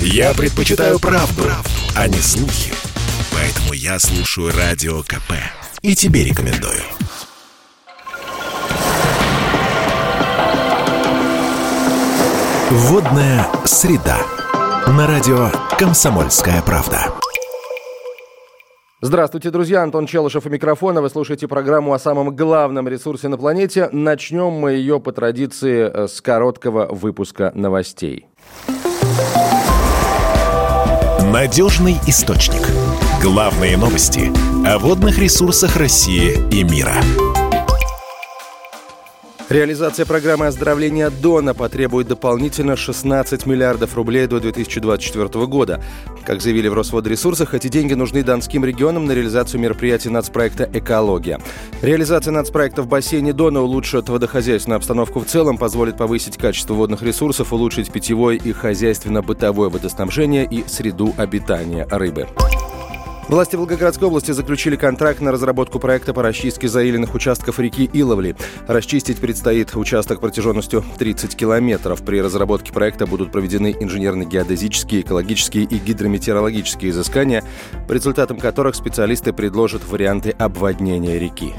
Я 0.00 0.34
предпочитаю 0.34 0.98
правду, 0.98 1.42
правду, 1.42 1.70
а 1.94 2.08
не 2.08 2.18
слухи. 2.18 2.72
Поэтому 3.32 3.72
я 3.72 3.98
слушаю 3.98 4.52
Радио 4.56 5.02
КП. 5.02 5.32
И 5.82 5.94
тебе 5.94 6.24
рекомендую. 6.24 6.80
Водная 12.70 13.46
среда. 13.64 14.18
На 14.86 15.06
радио 15.06 15.50
«Комсомольская 15.78 16.62
правда». 16.62 17.12
Здравствуйте, 19.02 19.50
друзья. 19.50 19.82
Антон 19.82 20.06
Челышев 20.06 20.46
у 20.46 20.48
микрофона. 20.48 21.02
Вы 21.02 21.10
слушаете 21.10 21.46
программу 21.46 21.92
о 21.92 21.98
самом 21.98 22.34
главном 22.34 22.88
ресурсе 22.88 23.28
на 23.28 23.36
планете. 23.36 23.88
Начнем 23.92 24.52
мы 24.52 24.72
ее 24.72 25.00
по 25.00 25.12
традиции 25.12 25.88
э, 25.88 26.08
с 26.08 26.20
короткого 26.20 26.86
выпуска 26.86 27.52
новостей. 27.54 28.26
Надежный 31.38 31.98
источник. 32.06 32.66
Главные 33.20 33.76
новости 33.76 34.32
о 34.66 34.78
водных 34.78 35.18
ресурсах 35.18 35.76
России 35.76 36.32
и 36.50 36.64
мира. 36.64 36.94
Реализация 39.48 40.04
программы 40.06 40.48
оздоровления 40.48 41.08
Дона 41.08 41.54
потребует 41.54 42.08
дополнительно 42.08 42.74
16 42.74 43.46
миллиардов 43.46 43.94
рублей 43.94 44.26
до 44.26 44.40
2024 44.40 45.46
года. 45.46 45.80
Как 46.24 46.42
заявили 46.42 46.66
в 46.66 46.74
Росводресурсах, 46.74 47.54
эти 47.54 47.68
деньги 47.68 47.94
нужны 47.94 48.24
донским 48.24 48.64
регионам 48.64 49.04
на 49.04 49.12
реализацию 49.12 49.60
мероприятий 49.60 50.08
нацпроекта 50.08 50.68
«Экология». 50.72 51.40
Реализация 51.80 52.32
нацпроекта 52.32 52.82
в 52.82 52.88
бассейне 52.88 53.32
Дона 53.32 53.62
улучшит 53.62 54.08
водохозяйственную 54.08 54.78
обстановку 54.78 55.20
в 55.20 55.26
целом, 55.26 55.58
позволит 55.58 55.96
повысить 55.96 56.36
качество 56.36 56.74
водных 56.74 57.02
ресурсов, 57.02 57.52
улучшить 57.52 57.92
питьевое 57.92 58.38
и 58.38 58.50
хозяйственно-бытовое 58.50 59.68
водоснабжение 59.68 60.44
и 60.44 60.64
среду 60.66 61.14
обитания 61.16 61.86
рыбы. 61.88 62.26
Власти 63.28 63.56
Волгоградской 63.56 64.06
области 64.06 64.30
заключили 64.30 64.76
контракт 64.76 65.20
на 65.20 65.32
разработку 65.32 65.80
проекта 65.80 66.14
по 66.14 66.22
расчистке 66.22 66.68
заиленных 66.68 67.12
участков 67.14 67.58
реки 67.58 67.90
Иловли. 67.92 68.36
Расчистить 68.68 69.18
предстоит 69.18 69.74
участок 69.74 70.20
протяженностью 70.20 70.84
30 70.96 71.34
километров. 71.34 72.02
При 72.02 72.22
разработке 72.22 72.72
проекта 72.72 73.04
будут 73.04 73.32
проведены 73.32 73.74
инженерно-геодезические, 73.80 75.00
экологические 75.00 75.64
и 75.64 75.78
гидрометеорологические 75.78 76.92
изыскания, 76.92 77.42
по 77.88 77.92
результатам 77.94 78.38
которых 78.38 78.76
специалисты 78.76 79.32
предложат 79.32 79.82
варианты 79.88 80.30
обводнения 80.30 81.18
реки. 81.18 81.52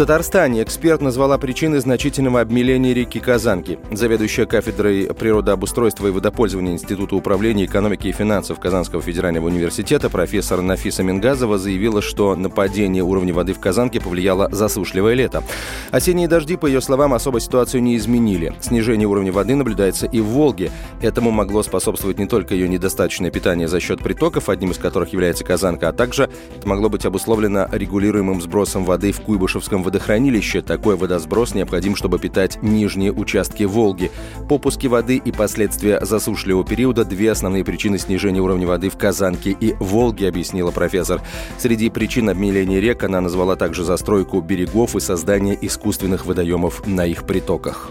Татарстане 0.00 0.62
эксперт 0.62 1.02
назвала 1.02 1.36
причины 1.36 1.78
значительного 1.78 2.40
обмеления 2.40 2.94
реки 2.94 3.20
Казанки. 3.20 3.78
Заведующая 3.90 4.46
кафедрой 4.46 5.12
природообустройства 5.12 6.06
и 6.06 6.10
водопользования 6.10 6.72
Института 6.72 7.16
управления 7.16 7.66
экономики 7.66 8.06
и 8.06 8.12
финансов 8.12 8.58
Казанского 8.58 9.02
федерального 9.02 9.48
университета 9.48 10.08
профессор 10.08 10.62
Нафиса 10.62 11.02
Мингазова 11.02 11.58
заявила, 11.58 12.00
что 12.00 12.34
на 12.34 12.48
падение 12.48 13.02
уровня 13.02 13.34
воды 13.34 13.52
в 13.52 13.60
Казанке 13.60 14.00
повлияло 14.00 14.48
засушливое 14.50 15.12
лето. 15.12 15.42
Осенние 15.90 16.28
дожди, 16.28 16.56
по 16.56 16.64
ее 16.64 16.80
словам, 16.80 17.12
особо 17.12 17.38
ситуацию 17.38 17.82
не 17.82 17.98
изменили. 17.98 18.54
Снижение 18.62 19.06
уровня 19.06 19.32
воды 19.32 19.54
наблюдается 19.54 20.06
и 20.06 20.20
в 20.20 20.28
Волге. 20.28 20.70
Этому 21.02 21.30
могло 21.30 21.62
способствовать 21.62 22.18
не 22.18 22.26
только 22.26 22.54
ее 22.54 22.70
недостаточное 22.70 23.30
питание 23.30 23.68
за 23.68 23.80
счет 23.80 24.02
притоков, 24.02 24.48
одним 24.48 24.70
из 24.70 24.78
которых 24.78 25.12
является 25.12 25.44
Казанка, 25.44 25.90
а 25.90 25.92
также 25.92 26.30
это 26.56 26.66
могло 26.66 26.88
быть 26.88 27.04
обусловлено 27.04 27.68
регулируемым 27.70 28.40
сбросом 28.40 28.86
воды 28.86 29.12
в 29.12 29.20
Куйбышевском 29.20 29.89
водохранилище. 29.90 30.62
Такой 30.62 30.96
водосброс 30.96 31.54
необходим, 31.54 31.96
чтобы 31.96 32.18
питать 32.18 32.62
нижние 32.62 33.12
участки 33.12 33.64
Волги. 33.64 34.10
Попуски 34.48 34.86
воды 34.86 35.16
и 35.16 35.32
последствия 35.32 35.98
засушливого 36.00 36.64
периода– 36.64 37.04
две 37.10 37.32
основные 37.32 37.64
причины 37.64 37.98
снижения 37.98 38.40
уровня 38.40 38.66
воды 38.66 38.88
в 38.88 38.96
Казанке 38.96 39.50
и 39.50 39.74
Волге, 39.80 40.28
объяснила 40.28 40.70
профессор. 40.70 41.20
Среди 41.58 41.90
причин 41.90 42.30
обмеления 42.30 42.80
рек 42.80 43.02
она 43.02 43.20
назвала 43.20 43.56
также 43.56 43.84
застройку 43.84 44.40
берегов 44.40 44.94
и 44.94 45.00
создание 45.00 45.58
искусственных 45.60 46.24
водоемов 46.24 46.86
на 46.86 47.04
их 47.04 47.24
притоках. 47.24 47.90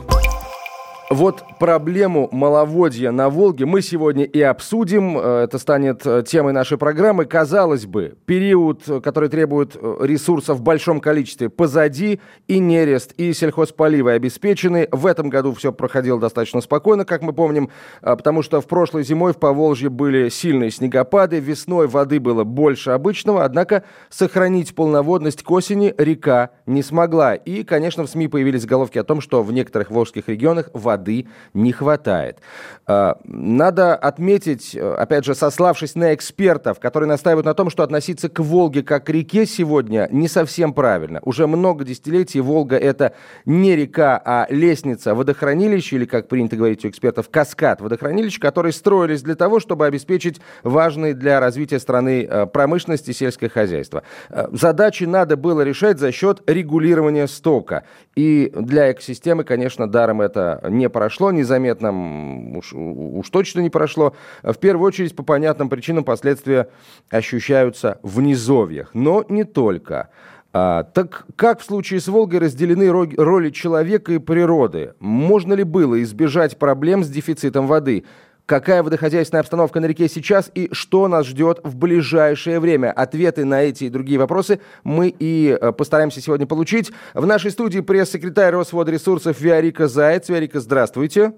Вот 1.09 1.43
проблему 1.57 2.29
маловодья 2.31 3.09
на 3.09 3.31
Волге 3.31 3.65
мы 3.65 3.81
сегодня 3.81 4.25
и 4.25 4.41
обсудим. 4.41 5.17
Э, 5.17 5.41
это 5.45 5.57
станет 5.57 6.05
э, 6.05 6.21
темой 6.21 6.53
нашей 6.53 6.77
программы. 6.77 7.25
Казалось 7.25 7.87
бы, 7.87 8.15
период, 8.27 8.87
э, 8.87 9.01
который 9.01 9.27
требует 9.27 9.75
ресурсов 9.75 10.59
в 10.59 10.61
большом 10.61 11.01
количестве, 11.01 11.49
позади. 11.49 12.19
И 12.47 12.59
нерест, 12.59 13.13
и 13.17 13.33
сельхозполивы 13.33 14.11
обеспечены. 14.11 14.87
В 14.91 15.07
этом 15.07 15.29
году 15.29 15.51
все 15.55 15.73
проходило 15.73 16.19
достаточно 16.19 16.61
спокойно, 16.61 17.05
как 17.05 17.23
мы 17.23 17.33
помним, 17.33 17.71
потому 18.01 18.43
что 18.43 18.61
в 18.61 18.67
прошлой 18.67 19.03
зимой 19.03 19.33
в 19.33 19.37
Поволжье 19.37 19.89
были 19.89 20.29
сильные 20.29 20.69
снегопады, 20.69 21.39
весной 21.39 21.87
воды 21.87 22.19
было 22.19 22.43
больше 22.43 22.91
обычного, 22.91 23.45
однако 23.45 23.83
сохранить 24.09 24.75
полноводность 24.75 25.41
к 25.41 25.49
осени 25.49 25.93
река 25.97 26.51
не 26.67 26.83
смогла. 26.83 27.33
И, 27.33 27.63
конечно, 27.63 28.03
в 28.03 28.09
СМИ 28.09 28.27
появились 28.27 28.61
заголовки 28.61 28.99
о 28.99 29.03
том, 29.03 29.21
что 29.21 29.41
в 29.41 29.51
некоторых 29.51 29.89
волжских 29.89 30.29
регионах 30.29 30.69
вода 30.73 30.98
воды 30.99 31.27
не 31.53 31.71
хватает. 31.71 32.39
А, 32.85 33.17
надо 33.23 33.95
отметить, 33.95 34.75
опять 34.75 35.25
же, 35.25 35.33
сославшись 35.33 35.95
на 35.95 36.13
экспертов, 36.13 36.79
которые 36.79 37.07
настаивают 37.07 37.45
на 37.45 37.53
том, 37.53 37.69
что 37.69 37.83
относиться 37.83 38.29
к 38.29 38.39
Волге 38.39 38.83
как 38.83 39.05
к 39.05 39.09
реке 39.09 39.45
сегодня 39.45 40.07
не 40.11 40.27
совсем 40.27 40.73
правильно. 40.73 41.19
Уже 41.23 41.47
много 41.47 41.85
десятилетий 41.85 42.41
Волга 42.41 42.75
это 42.75 43.13
не 43.45 43.75
река, 43.75 44.21
а 44.23 44.47
лестница 44.49 45.15
водохранилища, 45.15 45.95
или, 45.95 46.05
как 46.05 46.27
принято 46.27 46.55
говорить 46.55 46.83
у 46.85 46.89
экспертов, 46.89 47.29
каскад 47.29 47.81
водохранилищ, 47.81 48.39
которые 48.39 48.73
строились 48.73 49.21
для 49.21 49.35
того, 49.35 49.59
чтобы 49.59 49.85
обеспечить 49.85 50.41
важные 50.63 51.13
для 51.13 51.39
развития 51.39 51.79
страны 51.79 52.27
а, 52.29 52.45
промышленности 52.45 53.11
сельское 53.11 53.49
хозяйство. 53.49 54.03
А, 54.29 54.49
задачи 54.51 55.05
надо 55.05 55.37
было 55.37 55.61
решать 55.61 55.99
за 55.99 56.11
счет 56.11 56.41
регулирования 56.47 57.27
стока. 57.27 57.83
И 58.15 58.51
для 58.55 58.91
экосистемы, 58.91 59.43
конечно, 59.43 59.89
даром 59.89 60.21
это 60.21 60.59
не 60.69 60.88
прошло 60.89 61.31
незаметно, 61.31 62.57
уж, 62.57 62.73
уж 62.73 63.29
точно 63.29 63.61
не 63.61 63.69
прошло. 63.69 64.13
В 64.43 64.55
первую 64.55 64.87
очередь, 64.87 65.15
по 65.15 65.23
понятным 65.23 65.69
причинам, 65.69 66.03
последствия 66.03 66.69
ощущаются 67.09 67.99
в 68.03 68.21
низовьях. 68.21 68.91
Но 68.93 69.25
не 69.29 69.43
только. 69.43 70.09
А, 70.51 70.83
так 70.83 71.27
как 71.35 71.59
в 71.59 71.63
случае 71.63 71.99
с 71.99 72.07
Волгой 72.07 72.39
разделены 72.39 72.89
роли 72.89 73.51
человека 73.51 74.13
и 74.13 74.17
природы? 74.17 74.93
Можно 74.99 75.53
ли 75.53 75.63
было 75.63 76.01
избежать 76.01 76.57
проблем 76.57 77.03
с 77.03 77.09
дефицитом 77.09 77.67
воды? 77.67 78.05
Какая 78.49 78.81
водохозяйственная 78.81 79.41
обстановка 79.41 79.79
на 79.79 79.85
реке 79.85 80.09
сейчас 80.09 80.49
и 80.55 80.69
что 80.71 81.07
нас 81.07 81.27
ждет 81.27 81.59
в 81.63 81.75
ближайшее 81.75 82.59
время? 82.59 82.91
Ответы 82.91 83.45
на 83.45 83.61
эти 83.61 83.83
и 83.83 83.89
другие 83.89 84.17
вопросы 84.17 84.59
мы 84.83 85.09
и 85.19 85.55
э, 85.61 85.71
постараемся 85.71 86.19
сегодня 86.19 86.47
получить. 86.47 86.91
В 87.13 87.27
нашей 87.27 87.51
студии 87.51 87.81
пресс-секретарь 87.81 88.51
Росводресурсов 88.53 89.39
Виарика 89.39 89.87
Заяц. 89.87 90.29
Виарика, 90.29 90.61
здравствуйте. 90.61 91.33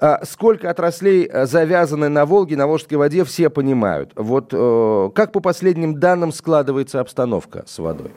А, 0.00 0.24
сколько 0.24 0.68
отраслей 0.68 1.28
э, 1.30 1.46
завязаны 1.46 2.08
на 2.08 2.26
Волге, 2.26 2.56
на 2.56 2.66
Волжской 2.66 2.98
воде, 2.98 3.22
все 3.22 3.48
понимают. 3.48 4.10
Вот 4.16 4.48
э, 4.52 5.10
как 5.14 5.30
по 5.30 5.38
последним 5.38 6.00
данным 6.00 6.32
складывается 6.32 6.98
обстановка 6.98 7.62
с 7.68 7.78
водой? 7.78 8.10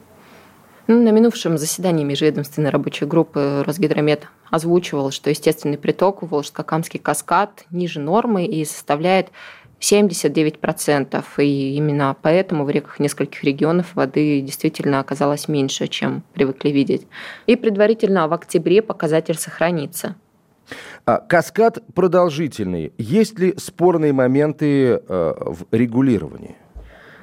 Ну, 0.87 1.01
на 1.01 1.09
минувшем 1.11 1.57
заседании 1.57 2.03
межведомственной 2.03 2.71
рабочей 2.71 3.05
группы 3.05 3.63
Росгидромет 3.65 4.27
озвучивал, 4.49 5.11
что 5.11 5.29
естественный 5.29 5.77
приток 5.77 6.23
Волжско-Камский 6.23 6.99
каскад 6.99 7.65
ниже 7.69 7.99
нормы 7.99 8.45
и 8.45 8.65
составляет 8.65 9.29
79%. 9.79 11.23
И 11.37 11.75
именно 11.75 12.15
поэтому 12.21 12.65
в 12.65 12.69
реках 12.69 12.99
нескольких 12.99 13.43
регионов 13.43 13.95
воды 13.95 14.41
действительно 14.41 14.99
оказалось 14.99 15.47
меньше, 15.47 15.87
чем 15.87 16.23
привыкли 16.33 16.69
видеть. 16.69 17.07
И 17.45 17.55
предварительно 17.55 18.27
в 18.27 18.33
октябре 18.33 18.81
показатель 18.81 19.37
сохранится. 19.37 20.15
А, 21.05 21.17
каскад 21.17 21.83
продолжительный. 21.93 22.93
Есть 22.97 23.39
ли 23.39 23.53
спорные 23.57 24.13
моменты 24.13 24.93
э, 24.93 24.99
в 25.07 25.65
регулировании? 25.71 26.55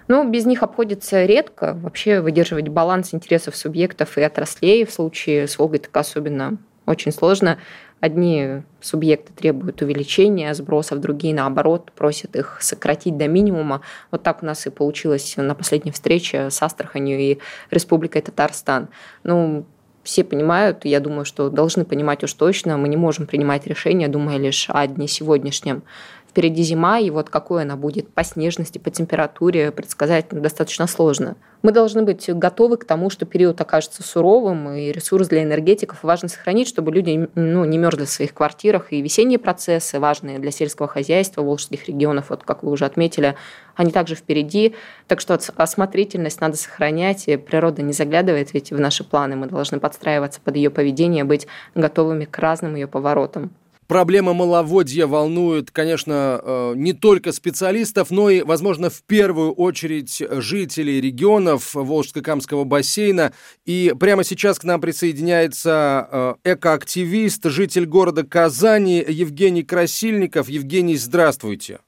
Ну, 0.08 0.28
без 0.28 0.46
них 0.46 0.62
обходится 0.62 1.24
редко. 1.26 1.74
Вообще 1.74 2.20
выдерживать 2.20 2.68
баланс 2.68 3.12
интересов 3.12 3.54
субъектов 3.56 4.16
и 4.16 4.22
отраслей 4.22 4.84
в 4.84 4.90
случае 4.90 5.46
с 5.46 5.58
Волгой 5.58 5.78
так 5.78 5.96
особенно 5.96 6.56
очень 6.86 7.12
сложно. 7.12 7.58
Одни 8.00 8.62
субъекты 8.80 9.32
требуют 9.32 9.82
увеличения 9.82 10.54
сбросов, 10.54 11.00
другие, 11.00 11.34
наоборот, 11.34 11.92
просят 11.94 12.36
их 12.36 12.58
сократить 12.60 13.16
до 13.18 13.28
минимума. 13.28 13.82
Вот 14.10 14.22
так 14.22 14.42
у 14.42 14.46
нас 14.46 14.66
и 14.66 14.70
получилось 14.70 15.34
на 15.36 15.54
последней 15.54 15.90
встрече 15.90 16.48
с 16.50 16.62
Астраханью 16.62 17.18
и 17.18 17.38
Республикой 17.70 18.22
Татарстан. 18.22 18.88
Ну, 19.24 19.66
все 20.04 20.24
понимают, 20.24 20.84
я 20.84 21.00
думаю, 21.00 21.26
что 21.26 21.50
должны 21.50 21.84
понимать 21.84 22.24
уж 22.24 22.32
точно, 22.32 22.78
мы 22.78 22.88
не 22.88 22.96
можем 22.96 23.26
принимать 23.26 23.66
решения, 23.66 24.08
думая 24.08 24.38
лишь 24.38 24.70
о 24.70 24.86
дне 24.86 25.06
сегодняшнем. 25.06 25.82
Впереди 26.28 26.62
зима, 26.62 26.98
и 26.98 27.10
вот 27.10 27.30
какой 27.30 27.62
она 27.62 27.76
будет 27.76 28.12
по 28.12 28.22
снежности, 28.22 28.78
по 28.78 28.90
температуре, 28.90 29.72
предсказать 29.72 30.26
достаточно 30.30 30.86
сложно. 30.86 31.36
Мы 31.62 31.72
должны 31.72 32.02
быть 32.02 32.30
готовы 32.32 32.76
к 32.76 32.84
тому, 32.84 33.10
что 33.10 33.26
период 33.26 33.60
окажется 33.60 34.04
суровым, 34.04 34.70
и 34.70 34.92
ресурс 34.92 35.26
для 35.26 35.42
энергетиков 35.42 36.04
важно 36.04 36.28
сохранить, 36.28 36.68
чтобы 36.68 36.92
люди 36.92 37.28
ну, 37.34 37.64
не 37.64 37.78
мерзли 37.78 38.04
в 38.04 38.10
своих 38.10 38.32
квартирах. 38.32 38.92
И 38.92 39.02
весенние 39.02 39.40
процессы, 39.40 39.98
важные 39.98 40.38
для 40.38 40.52
сельского 40.52 40.86
хозяйства, 40.86 41.42
волжских 41.42 41.88
регионов, 41.88 42.30
вот 42.30 42.44
как 42.44 42.62
вы 42.62 42.70
уже 42.70 42.84
отметили, 42.84 43.34
они 43.74 43.90
также 43.90 44.14
впереди. 44.14 44.76
Так 45.08 45.20
что 45.20 45.36
осмотрительность 45.56 46.40
надо 46.40 46.56
сохранять, 46.56 47.26
и 47.26 47.36
природа 47.36 47.82
не 47.82 47.92
заглядывает 47.92 48.54
ведь 48.54 48.70
в 48.70 48.78
наши 48.78 49.02
планы. 49.02 49.34
Мы 49.34 49.46
должны 49.46 49.80
подстраиваться 49.80 50.40
под 50.40 50.54
ее 50.54 50.70
поведение, 50.70 51.24
быть 51.24 51.48
готовыми 51.74 52.24
к 52.24 52.38
разным 52.38 52.76
ее 52.76 52.86
поворотам. 52.86 53.50
Проблема 53.88 54.34
маловодья 54.34 55.06
волнует, 55.06 55.70
конечно, 55.70 56.38
э, 56.42 56.72
не 56.76 56.92
только 56.92 57.32
специалистов, 57.32 58.10
но 58.10 58.28
и, 58.28 58.42
возможно, 58.42 58.90
в 58.90 59.02
первую 59.02 59.52
очередь 59.52 60.22
жителей 60.30 61.00
регионов 61.00 61.74
Волжско-Камского 61.74 62.64
бассейна. 62.64 63.32
И 63.64 63.94
прямо 63.98 64.24
сейчас 64.24 64.58
к 64.58 64.64
нам 64.64 64.82
присоединяется 64.82 66.36
э, 66.44 66.52
экоактивист, 66.52 67.46
житель 67.46 67.86
города 67.86 68.24
Казани 68.24 69.02
Евгений 69.08 69.62
Красильников. 69.62 70.50
Евгений, 70.50 70.98
здравствуйте. 70.98 71.78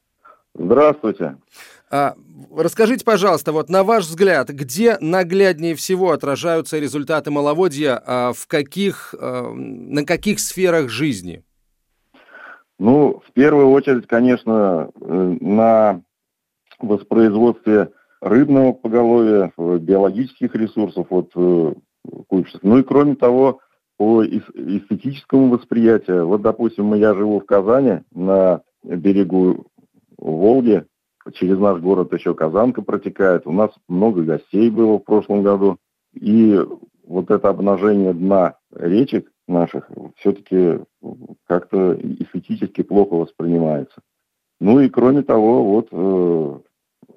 Здравствуйте. 0.55 1.37
А, 1.91 2.15
расскажите, 2.57 3.05
пожалуйста, 3.05 3.53
вот 3.53 3.69
на 3.69 3.85
ваш 3.85 4.07
взгляд, 4.07 4.49
где 4.49 4.97
нагляднее 5.03 5.75
всего 5.75 6.13
отражаются 6.13 6.79
результаты 6.79 7.31
маловодья, 7.31 8.03
а 8.07 8.33
в 8.33 8.47
каких, 8.47 9.15
э, 9.19 9.53
на 9.53 10.07
каких 10.07 10.41
сферах 10.41 10.89
жизни? 10.89 11.45
Ну, 12.81 13.21
в 13.27 13.33
первую 13.33 13.69
очередь, 13.69 14.07
конечно, 14.07 14.91
э, 14.99 15.37
на 15.43 16.01
воспроизводстве 16.79 17.91
рыбного 18.23 18.73
поголовья, 18.73 19.53
биологических 19.59 20.55
ресурсов 20.55 21.07
от 21.11 21.31
э, 21.37 21.75
куйбышев. 22.27 22.63
Ну 22.63 22.79
и 22.79 22.83
кроме 22.83 23.17
того, 23.17 23.61
по 23.99 24.25
эстетическому 24.25 25.51
восприятию. 25.51 26.27
Вот, 26.27 26.41
допустим, 26.41 26.95
я 26.95 27.15
живу 27.15 27.41
в 27.41 27.45
Казани, 27.45 28.01
на 28.15 28.63
берегу 28.83 29.67
Волги, 30.17 30.87
через 31.35 31.59
наш 31.59 31.83
город 31.83 32.15
еще 32.15 32.35
Казанка 32.35 32.81
протекает. 32.81 33.47
У 33.47 33.53
нас 33.53 33.73
много 33.89 34.23
гостей 34.23 34.71
было 34.71 34.99
в 34.99 35.05
прошлом 35.05 35.43
году. 35.43 35.77
И 36.15 36.59
вот 37.07 37.31
это 37.31 37.51
обнажение 37.51 38.15
дна 38.15 38.55
речек 38.75 39.31
наших 39.51 39.91
все-таки 40.17 40.81
как-то 41.47 41.95
эстетически 41.95 42.83
плохо 42.83 43.15
воспринимается. 43.15 44.01
Ну 44.61 44.81
и 44.81 44.89
кроме 44.89 45.23
того, 45.23 45.65
вот 45.65 45.89
э, 45.91 46.61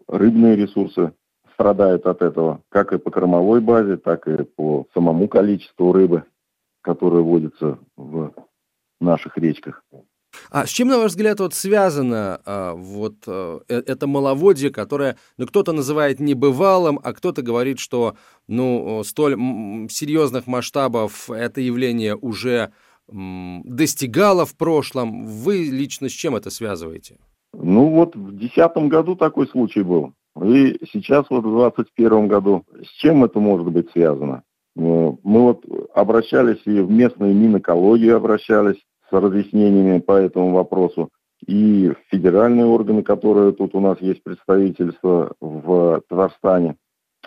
рыбные 0.08 0.56
ресурсы 0.56 1.14
страдают 1.54 2.06
от 2.06 2.22
этого, 2.22 2.62
как 2.70 2.94
и 2.94 2.98
по 2.98 3.12
кормовой 3.12 3.62
базе, 3.62 3.98
так 3.98 4.28
и 4.28 4.44
по 4.44 4.88
самому 4.94 5.28
количеству 5.28 5.92
рыбы, 5.92 6.24
которая 6.82 7.22
водится 7.22 7.80
в 7.96 8.34
наших 9.00 9.38
речках. 9.38 9.84
А 10.50 10.66
с 10.66 10.70
чем, 10.70 10.88
на 10.88 10.98
ваш 10.98 11.12
взгляд, 11.12 11.40
вот 11.40 11.54
связано 11.54 12.42
а, 12.46 12.74
вот 12.74 13.16
а, 13.28 13.62
это 13.68 14.08
маловодье, 14.08 14.70
которое, 14.70 15.18
ну, 15.38 15.48
кто-то 15.48 15.72
называет 15.72 16.20
небывалым, 16.20 17.00
а 17.04 17.14
кто-то 17.14 17.42
говорит, 17.42 17.80
что, 17.80 18.16
ну, 18.48 19.04
столь 19.04 19.34
серьезных 19.90 20.48
масштабов 20.48 21.30
это 21.30 21.62
явление 21.62 22.16
уже 22.16 22.72
достигало 23.08 24.46
в 24.46 24.56
прошлом. 24.56 25.26
Вы 25.26 25.66
лично 25.66 26.10
с 26.10 26.14
чем 26.14 26.36
это 26.36 26.50
связываете? 26.50 27.18
Ну, 27.54 27.90
вот 27.90 28.16
в 28.16 28.32
2010 28.32 28.78
году 28.90 29.16
такой 29.16 29.48
случай 29.48 29.84
был. 29.84 30.14
И 30.42 30.80
сейчас 30.92 31.26
вот 31.30 31.46
в 31.46 31.52
2021 31.52 32.28
году. 32.28 32.66
С 32.84 32.90
чем 33.02 33.24
это 33.24 33.40
может 33.40 33.68
быть 33.68 33.92
связано? 33.92 34.44
Мы 34.76 35.18
вот 35.24 35.64
обращались 35.94 36.62
и 36.66 36.80
в 36.80 36.90
местную 36.90 37.36
Минэкологию 37.36 38.18
обращались, 38.18 38.82
разъяснениями 39.22 40.00
по 40.00 40.14
этому 40.14 40.52
вопросу. 40.52 41.10
И 41.46 41.92
федеральные 42.10 42.66
органы, 42.66 43.04
которые 43.04 43.52
тут 43.52 43.76
у 43.76 43.82
нас 43.82 44.00
есть 44.00 44.24
представительство 44.24 45.34
в 45.42 46.02
Татарстане, 46.08 46.78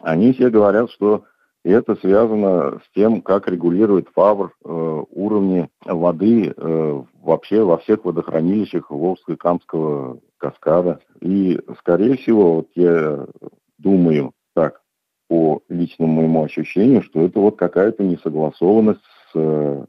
они 0.02 0.32
все 0.32 0.50
говорят, 0.50 0.90
что 0.90 1.24
это 1.64 1.96
связано 1.96 2.78
с 2.78 2.94
тем, 2.94 3.20
как 3.20 3.48
регулирует 3.48 4.08
ФАВР 4.14 4.52
э, 4.64 5.02
уровни 5.10 5.68
воды 5.84 6.54
э, 6.56 7.02
вообще 7.20 7.64
во 7.64 7.78
всех 7.78 8.04
водохранилищах 8.04 8.90
Волжско-Камского 8.90 10.20
каскада. 10.38 11.00
И, 11.20 11.58
скорее 11.80 12.18
всего, 12.18 12.56
вот 12.56 12.68
я 12.74 13.26
думаю 13.78 14.32
так, 14.54 14.80
по 15.28 15.60
личному 15.68 16.20
моему 16.20 16.44
ощущению, 16.44 17.02
что 17.02 17.22
это 17.22 17.40
вот 17.40 17.56
какая-то 17.56 18.04
несогласованность 18.04 19.02
с 19.32 19.34
э, 19.34 19.84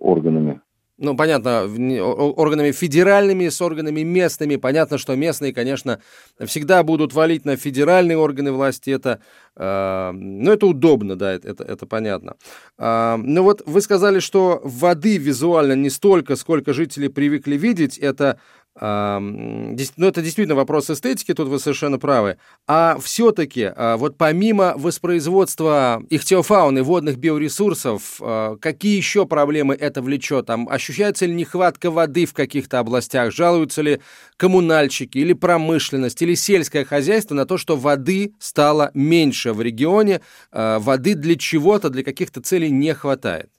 органами 0.00 0.60
ну, 0.98 1.14
понятно, 1.14 1.64
органами 1.64 2.72
федеральными, 2.72 3.48
с 3.48 3.60
органами 3.60 4.00
местными. 4.00 4.56
Понятно, 4.56 4.96
что 4.96 5.14
местные, 5.14 5.52
конечно, 5.52 6.00
всегда 6.44 6.82
будут 6.82 7.12
валить 7.12 7.44
на 7.44 7.56
федеральные 7.56 8.16
органы 8.16 8.52
власти. 8.52 8.90
Это, 8.90 9.20
э, 9.56 10.10
ну, 10.12 10.50
это 10.50 10.66
удобно, 10.66 11.16
да, 11.16 11.34
это, 11.34 11.64
это 11.64 11.86
понятно. 11.86 12.36
Э, 12.78 13.16
ну, 13.16 13.42
вот 13.42 13.62
вы 13.66 13.80
сказали, 13.82 14.20
что 14.20 14.60
воды 14.64 15.18
визуально 15.18 15.74
не 15.74 15.90
столько, 15.90 16.34
сколько 16.34 16.72
жители 16.72 17.08
привыкли 17.08 17.56
видеть. 17.56 17.98
Это 17.98 18.40
ну, 18.78 20.06
это 20.06 20.22
действительно 20.22 20.54
вопрос 20.54 20.90
эстетики, 20.90 21.32
тут 21.32 21.48
вы 21.48 21.58
совершенно 21.58 21.98
правы. 21.98 22.36
А 22.66 22.98
все-таки, 23.00 23.72
а, 23.74 23.96
вот 23.96 24.16
помимо 24.18 24.74
воспроизводства 24.76 26.02
ихтиофауны, 26.10 26.82
водных 26.82 27.16
биоресурсов, 27.16 28.20
а, 28.20 28.56
какие 28.56 28.96
еще 28.96 29.26
проблемы 29.26 29.74
это 29.74 30.02
влечет? 30.02 30.46
Там 30.46 30.68
ощущается 30.68 31.26
ли 31.26 31.34
нехватка 31.34 31.90
воды 31.90 32.26
в 32.26 32.34
каких-то 32.34 32.78
областях? 32.78 33.32
Жалуются 33.32 33.82
ли 33.82 34.00
коммунальщики 34.36 35.18
или 35.18 35.32
промышленность, 35.32 36.20
или 36.20 36.34
сельское 36.34 36.84
хозяйство 36.84 37.34
на 37.34 37.46
то, 37.46 37.56
что 37.56 37.76
воды 37.76 38.34
стало 38.38 38.90
меньше 38.94 39.52
в 39.52 39.62
регионе, 39.62 40.20
а, 40.52 40.78
воды 40.78 41.14
для 41.14 41.36
чего-то, 41.36 41.88
для 41.88 42.02
каких-то 42.02 42.42
целей 42.42 42.70
не 42.70 42.92
хватает? 42.92 43.50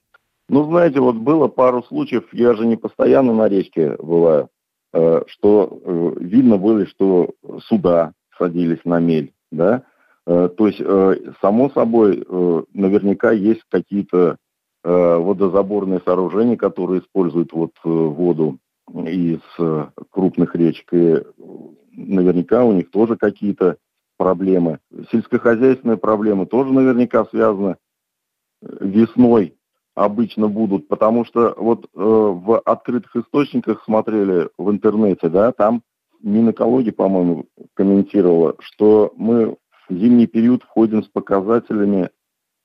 Ну, 0.48 0.64
знаете, 0.64 1.00
вот 1.00 1.16
было 1.16 1.48
пару 1.48 1.82
случаев, 1.82 2.24
я 2.32 2.54
же 2.54 2.66
не 2.66 2.76
постоянно 2.76 3.34
на 3.34 3.48
речке 3.48 3.96
бываю, 3.98 4.48
что 4.92 5.80
э, 5.84 6.12
видно 6.20 6.56
было, 6.56 6.86
что 6.86 7.30
суда 7.66 8.12
садились 8.38 8.84
на 8.84 9.00
мель, 9.00 9.32
да, 9.50 9.84
э, 10.26 10.48
то 10.56 10.66
есть, 10.66 10.78
само 11.40 11.70
собой, 11.70 12.24
наверняка 12.72 13.32
есть 13.32 13.62
какие-то 13.68 14.36
водозаборные 14.84 16.00
сооружения, 16.04 16.56
которые 16.56 17.00
используют 17.00 17.52
вот 17.52 17.72
воду 17.84 18.58
из 18.90 19.40
крупных 20.10 20.54
речек, 20.54 20.88
и 20.92 21.22
наверняка 21.92 22.64
у 22.64 22.72
них 22.72 22.90
тоже 22.90 23.16
какие-то 23.16 23.76
проблемы. 24.16 24.78
Сельскохозяйственные 25.10 25.98
проблемы 25.98 26.46
тоже 26.46 26.72
наверняка 26.72 27.24
связаны 27.26 27.76
весной 28.62 29.57
обычно 29.98 30.48
будут, 30.48 30.88
потому 30.88 31.24
что 31.24 31.54
вот 31.56 31.84
э, 31.84 31.88
в 31.94 32.60
открытых 32.60 33.16
источниках 33.16 33.82
смотрели 33.84 34.48
в 34.56 34.70
интернете, 34.70 35.28
да, 35.28 35.52
там 35.52 35.82
Минэкология, 36.22 36.92
по-моему, 36.92 37.46
комментировала, 37.74 38.56
что 38.60 39.12
мы 39.16 39.56
в 39.88 39.94
зимний 39.94 40.26
период 40.26 40.62
входим 40.62 41.02
с 41.02 41.08
показателями 41.08 42.10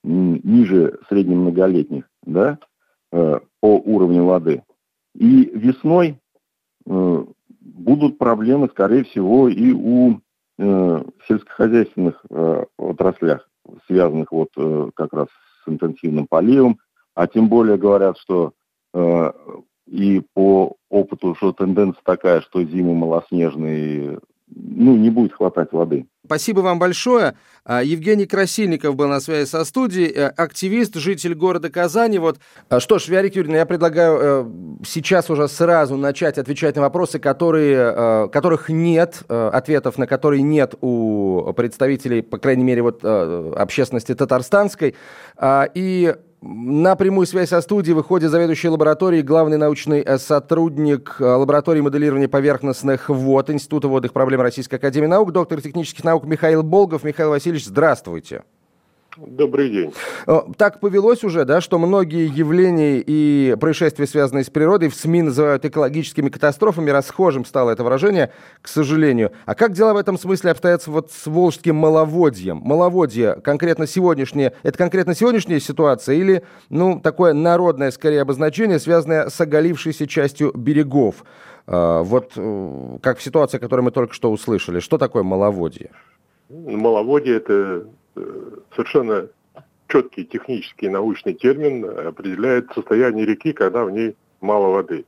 ниже 0.04 1.00
среднемноголетних, 1.10 2.06
да, 2.24 2.60
э, 3.12 3.40
по 3.62 3.78
уровню 3.78 4.26
воды. 4.26 4.64
И 5.16 5.46
весной 5.54 6.20
э, 6.86 7.26
будут 7.62 8.18
проблемы, 8.18 8.68
скорее 8.70 9.04
всего, 9.06 9.48
и 9.48 9.72
у 9.72 10.20
э, 10.58 11.04
сельскохозяйственных 11.28 12.26
э, 12.30 12.66
отраслях, 12.78 13.48
связанных 13.88 14.32
вот 14.32 14.50
э, 14.58 14.90
как 14.96 15.14
раз 15.14 15.28
с 15.64 15.70
интенсивным 15.70 16.28
поливом, 16.28 16.80
а 17.16 17.28
тем 17.28 17.50
более 17.50 17.78
говорят, 17.78 18.18
что 18.18 18.54
э, 18.94 19.32
и 19.88 20.22
по 20.34 20.76
опыту, 20.90 21.36
что 21.36 21.52
тенденция 21.52 22.02
такая, 22.04 22.42
что 22.42 22.64
зимы 22.64 22.96
малоснежные, 22.96 24.20
ну, 24.56 24.96
не 24.96 25.10
будет 25.10 25.34
хватать 25.34 25.72
воды. 25.72 26.06
Спасибо 26.26 26.62
вам 26.62 26.80
большое. 26.80 27.36
А, 27.66 27.84
Евгений 27.84 28.26
Красильников 28.26 28.96
был 28.96 29.08
на 29.08 29.20
связи 29.20 29.46
со 29.46 29.66
студией, 29.66 30.10
э, 30.10 30.28
активист, 30.28 30.96
житель 30.96 31.34
города 31.34 31.70
Казани. 31.70 32.18
Вот. 32.18 32.40
А, 32.70 32.80
что 32.80 32.98
ж, 32.98 33.08
Вера 33.10 33.26
Юрьевна, 33.28 33.58
я 33.58 33.66
предлагаю 33.66 34.20
э, 34.22 34.46
сейчас 34.86 35.30
уже 35.30 35.48
сразу 35.48 35.98
начать 35.98 36.38
отвечать 36.38 36.76
на 36.76 36.82
вопросы, 36.82 37.20
которые, 37.20 37.94
э, 37.96 38.28
которых 38.32 38.70
нет, 38.70 39.24
ответов 39.28 39.98
на 39.98 40.08
которые 40.08 40.44
нет 40.44 40.76
у 40.82 41.52
представителей, 41.54 42.22
по 42.22 42.38
крайней 42.38 42.64
мере, 42.64 42.84
вот, 42.84 43.04
общественности 43.04 44.16
татарстанской. 44.16 44.96
А, 45.36 45.68
и 45.74 46.16
на 46.46 46.98
прямую 46.98 47.26
связь 47.26 47.50
со 47.50 47.62
студией 47.62 47.96
выходит 47.96 48.30
заведующий 48.30 48.68
лабораторией, 48.68 49.24
главный 49.24 49.56
научный 49.56 50.02
э, 50.02 50.18
сотрудник 50.18 51.16
э, 51.20 51.24
лаборатории 51.24 51.80
моделирования 51.80 52.28
поверхностных 52.28 53.08
вод 53.08 53.50
Института 53.50 53.88
водных 53.88 54.12
проблем 54.12 54.42
Российской 54.42 54.76
Академии 54.76 55.08
Наук, 55.08 55.32
доктор 55.32 55.62
технических 55.62 56.04
наук 56.04 56.26
Михаил 56.26 56.62
Болгов. 56.62 57.06
Михаил 57.06 57.30
Васильевич, 57.30 57.66
здравствуйте. 57.68 58.44
Добрый 59.18 59.70
день. 59.70 59.94
Э, 60.26 60.42
так 60.58 60.80
повелось 60.80 61.24
уже, 61.24 61.46
да, 61.46 61.62
что 61.62 61.78
многие 61.78 62.28
явления 62.28 63.04
и 63.06 63.56
происшествия, 63.60 64.08
связанные 64.08 64.44
с 64.44 64.50
природой, 64.50 64.90
в 64.90 64.96
СМИ 64.96 65.22
называют 65.24 65.66
экологическими 65.66 66.30
катастрофами. 66.30 66.90
Расхожим 66.90 67.46
стало 67.46 67.72
это 67.72 67.84
выражение, 67.84 68.32
к 68.62 68.68
сожалению. 68.68 69.32
А 69.46 69.54
как 69.54 69.74
дела 69.74 69.94
в 69.94 69.98
этом 69.98 70.18
смысле 70.18 70.52
обстоят 70.52 70.88
вот 70.88 71.12
с 71.12 71.28
волжским 71.28 71.76
маловодьем? 71.76 72.58
Маловодье 72.58 73.36
конкретно 73.44 73.86
сегодняшнее, 73.86 74.54
это 74.64 74.78
конкретно 74.78 75.14
сегодняшняя 75.14 75.60
ситуация 75.60 76.16
или, 76.16 76.44
ну, 76.70 77.00
такое 77.00 77.34
народное, 77.34 77.92
скорее, 77.92 78.22
обозначение, 78.22 78.80
связанное 78.80 79.30
с 79.30 79.40
оголившейся 79.40 80.08
частью 80.08 80.52
берегов? 80.56 81.24
Э, 81.68 82.02
вот 82.04 82.32
э, 82.36 82.98
как 83.02 83.20
в 83.20 83.24
ситуации, 83.24 83.60
которую 83.60 83.86
мы 83.86 83.92
только 83.92 84.14
что 84.16 84.32
услышали. 84.32 84.80
Что 84.80 84.98
такое 84.98 85.22
маловодье? 85.22 85.92
Маловодье– 86.50 87.36
это 87.38 87.86
совершенно 88.76 89.28
четкий 89.88 90.26
технический 90.26 90.90
научный 90.90 91.34
термин 91.34 91.86
определяет 92.08 92.72
состояние 92.74 93.26
реки, 93.26 93.54
когда 93.54 93.86
в 93.86 93.92
ней 93.92 94.16
мало 94.42 94.68
воды. 94.68 95.06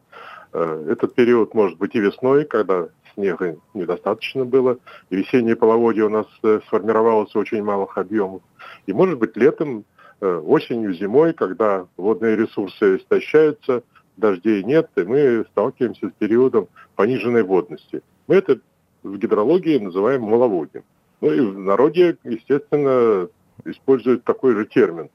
Э, 0.54 0.88
этот 0.90 1.16
период 1.16 1.54
может 1.54 1.78
быть 1.78 1.96
и 1.96 2.00
весной, 2.00 2.46
когда 2.46 2.88
снега 3.14 3.58
недостаточно 3.74 4.46
было, 4.46 4.78
и 5.10 5.18
весеннее 5.18 5.56
половодье 5.56 6.06
у 6.06 6.10
нас 6.10 6.28
э, 6.44 6.62
сформировалось 6.68 7.36
очень 7.36 7.64
малых 7.64 7.98
объемах. 7.98 8.42
И 8.86 8.94
может 8.94 9.20
быть 9.20 9.36
летом, 9.36 9.84
э, 10.22 10.42
осенью, 10.46 10.94
зимой, 10.94 11.34
когда 11.34 11.88
водные 11.98 12.36
ресурсы 12.36 12.98
истощаются, 12.98 13.84
дождей 14.16 14.64
нет, 14.64 14.90
и 14.96 15.04
мы 15.04 15.46
сталкиваемся 15.52 16.08
с 16.08 16.12
периодом 16.14 16.70
пониженной 16.96 17.44
водности. 17.44 18.02
Мы 18.28 18.36
это 18.36 18.60
в 19.04 19.18
гидрологии 19.18 19.78
называем 19.78 20.22
маловодьем. 20.22 20.84
Ну 21.22 21.32
и 21.32 21.40
в 21.40 21.58
народе, 21.58 22.18
естественно, 22.24 23.30
используют 23.64 24.24
такой 24.24 24.56
же 24.56 24.66
термин. 24.66 25.10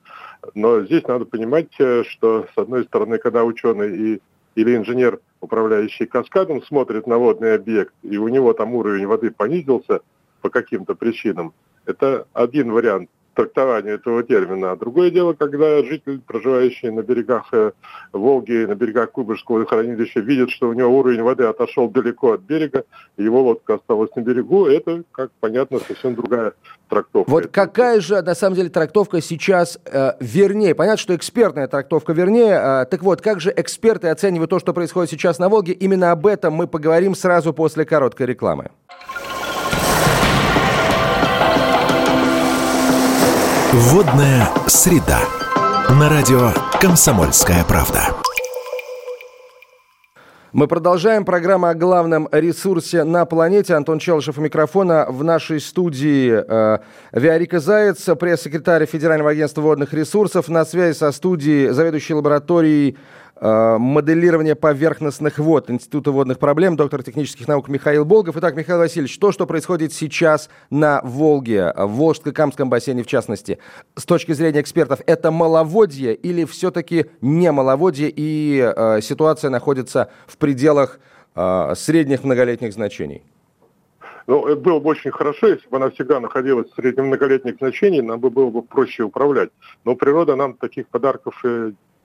Но 0.54 0.83
здесь 0.83 1.07
надо 1.07 1.25
понимать, 1.25 1.69
э, 1.78 2.04
что, 2.04 2.47
с 2.54 2.59
одной 2.59 2.85
стороны, 2.85 3.19
когда 3.19 3.45
ученый 3.45 3.97
и, 4.14 4.23
или 4.54 4.76
инженер, 4.76 5.21
управляющий 5.40 6.07
каскадом, 6.07 6.62
смотрит 6.62 7.07
на 7.07 7.19
водный 7.19 7.54
объект, 7.54 7.92
и 8.02 8.16
у 8.16 8.28
него 8.28 8.52
там 8.52 8.75
уровень 8.75 9.07
воды 9.07 9.30
понизился 9.30 10.00
по 10.40 10.49
каким-то 10.49 10.95
причинам, 10.95 11.52
это 11.85 12.26
один 12.33 12.73
вариант 12.73 13.11
трактованию 13.40 13.94
этого 13.94 14.23
термина. 14.23 14.73
А 14.73 14.76
другое 14.76 15.11
дело, 15.11 15.32
когда 15.32 15.82
житель, 15.82 16.20
проживающий 16.20 16.90
на 16.90 17.02
берегах 17.02 17.49
э, 17.52 17.73
Волги, 18.12 18.66
на 18.66 18.75
берегах 18.75 19.12
Куйбышевского 19.12 19.56
водохранилища, 19.56 20.20
видит, 20.20 20.50
что 20.50 20.68
у 20.68 20.73
него 20.73 20.99
уровень 20.99 21.23
воды 21.23 21.44
отошел 21.44 21.88
далеко 21.88 22.32
от 22.32 22.40
берега, 22.42 22.85
его 23.16 23.42
лодка 23.42 23.75
осталась 23.75 24.11
на 24.14 24.20
берегу, 24.20 24.66
это, 24.66 25.02
как 25.12 25.30
понятно, 25.40 25.78
совсем 25.78 26.14
другая 26.14 26.52
трактовка. 26.88 27.30
Вот 27.30 27.47
какая 27.49 28.00
же, 28.00 28.20
на 28.20 28.35
самом 28.35 28.56
деле, 28.56 28.68
трактовка 28.68 29.20
сейчас 29.20 29.78
э, 29.87 30.12
вернее? 30.20 30.75
Понятно, 30.75 30.99
что 30.99 31.16
экспертная 31.16 31.68
трактовка 31.68 32.12
вернее. 32.12 32.82
Э, 32.82 32.87
так 32.90 33.02
вот, 33.02 33.23
как 33.23 33.40
же 33.40 33.52
эксперты 33.56 34.09
оценивают 34.09 34.50
то, 34.50 34.59
что 34.59 34.75
происходит 34.75 35.11
сейчас 35.11 35.38
на 35.38 35.49
Волге? 35.49 35.73
Именно 35.73 36.12
об 36.12 36.26
этом 36.26 36.52
мы 36.52 36.66
поговорим 36.66 37.14
сразу 37.14 37.54
после 37.54 37.85
короткой 37.85 38.26
рекламы. 38.26 38.70
Водная 43.72 44.48
среда. 44.66 45.20
На 45.88 46.08
радио 46.08 46.50
«Комсомольская 46.80 47.62
правда». 47.62 48.00
Мы 50.52 50.66
продолжаем 50.66 51.24
программу 51.24 51.68
о 51.68 51.74
главном 51.74 52.28
ресурсе 52.32 53.04
на 53.04 53.24
планете. 53.26 53.74
Антон 53.74 54.00
Челышев 54.00 54.38
у 54.38 54.40
микрофона. 54.40 55.06
В 55.08 55.22
нашей 55.22 55.60
студии 55.60 56.32
э, 56.32 56.78
Виарика 57.12 57.60
Заяц, 57.60 58.04
пресс-секретарь 58.18 58.86
Федерального 58.86 59.30
агентства 59.30 59.60
водных 59.60 59.92
ресурсов. 59.92 60.48
На 60.48 60.64
связи 60.64 60.98
со 60.98 61.12
студией 61.12 61.68
заведующей 61.68 62.16
лабораторией 62.16 62.98
моделирования 63.40 64.54
поверхностных 64.54 65.38
вод 65.38 65.70
Института 65.70 66.12
водных 66.12 66.38
проблем, 66.38 66.76
доктор 66.76 67.02
технических 67.02 67.49
наук 67.49 67.68
Михаил 67.68 68.04
Болгов. 68.04 68.37
Итак, 68.37 68.54
Михаил 68.54 68.78
Васильевич, 68.78 69.18
то, 69.18 69.32
что 69.32 69.47
происходит 69.47 69.92
сейчас 69.92 70.50
на 70.68 71.00
Волге, 71.02 71.73
в 71.76 72.00
Волжско-Камском 72.00 72.66
бассейне 72.66 73.02
в 73.02 73.06
частности, 73.06 73.59
с 73.97 74.04
точки 74.04 74.32
зрения 74.32 74.61
экспертов, 74.61 75.00
это 75.06 75.30
маловодье 75.30 76.14
или 76.14 76.44
все-таки 76.44 77.06
не 77.20 77.50
маловодье 77.50 78.12
и 78.14 78.61
э, 78.61 79.00
ситуация 79.00 79.50
находится 79.50 80.11
в 80.26 80.37
пределах 80.37 81.00
э, 81.35 81.75
средних 81.76 82.25
многолетних 82.25 82.73
значений? 82.73 83.23
Ну, 84.26 84.47
это 84.47 84.61
было 84.61 84.78
бы 84.78 84.90
очень 84.90 85.11
хорошо, 85.11 85.49
если 85.49 85.68
бы 85.68 85.78
она 85.78 85.90
всегда 85.90 86.20
находилась 86.20 86.70
в 86.70 86.75
среднем 86.75 87.06
многолетних 87.06 87.56
значениях, 87.56 88.04
нам 88.04 88.20
бы 88.20 88.30
было 88.30 88.50
бы 88.50 88.62
проще 88.62 89.02
управлять. 89.02 89.50
Но 89.85 89.97
природа 89.97 90.37
нам 90.37 90.54
таких 90.54 90.87
подарков 90.88 91.42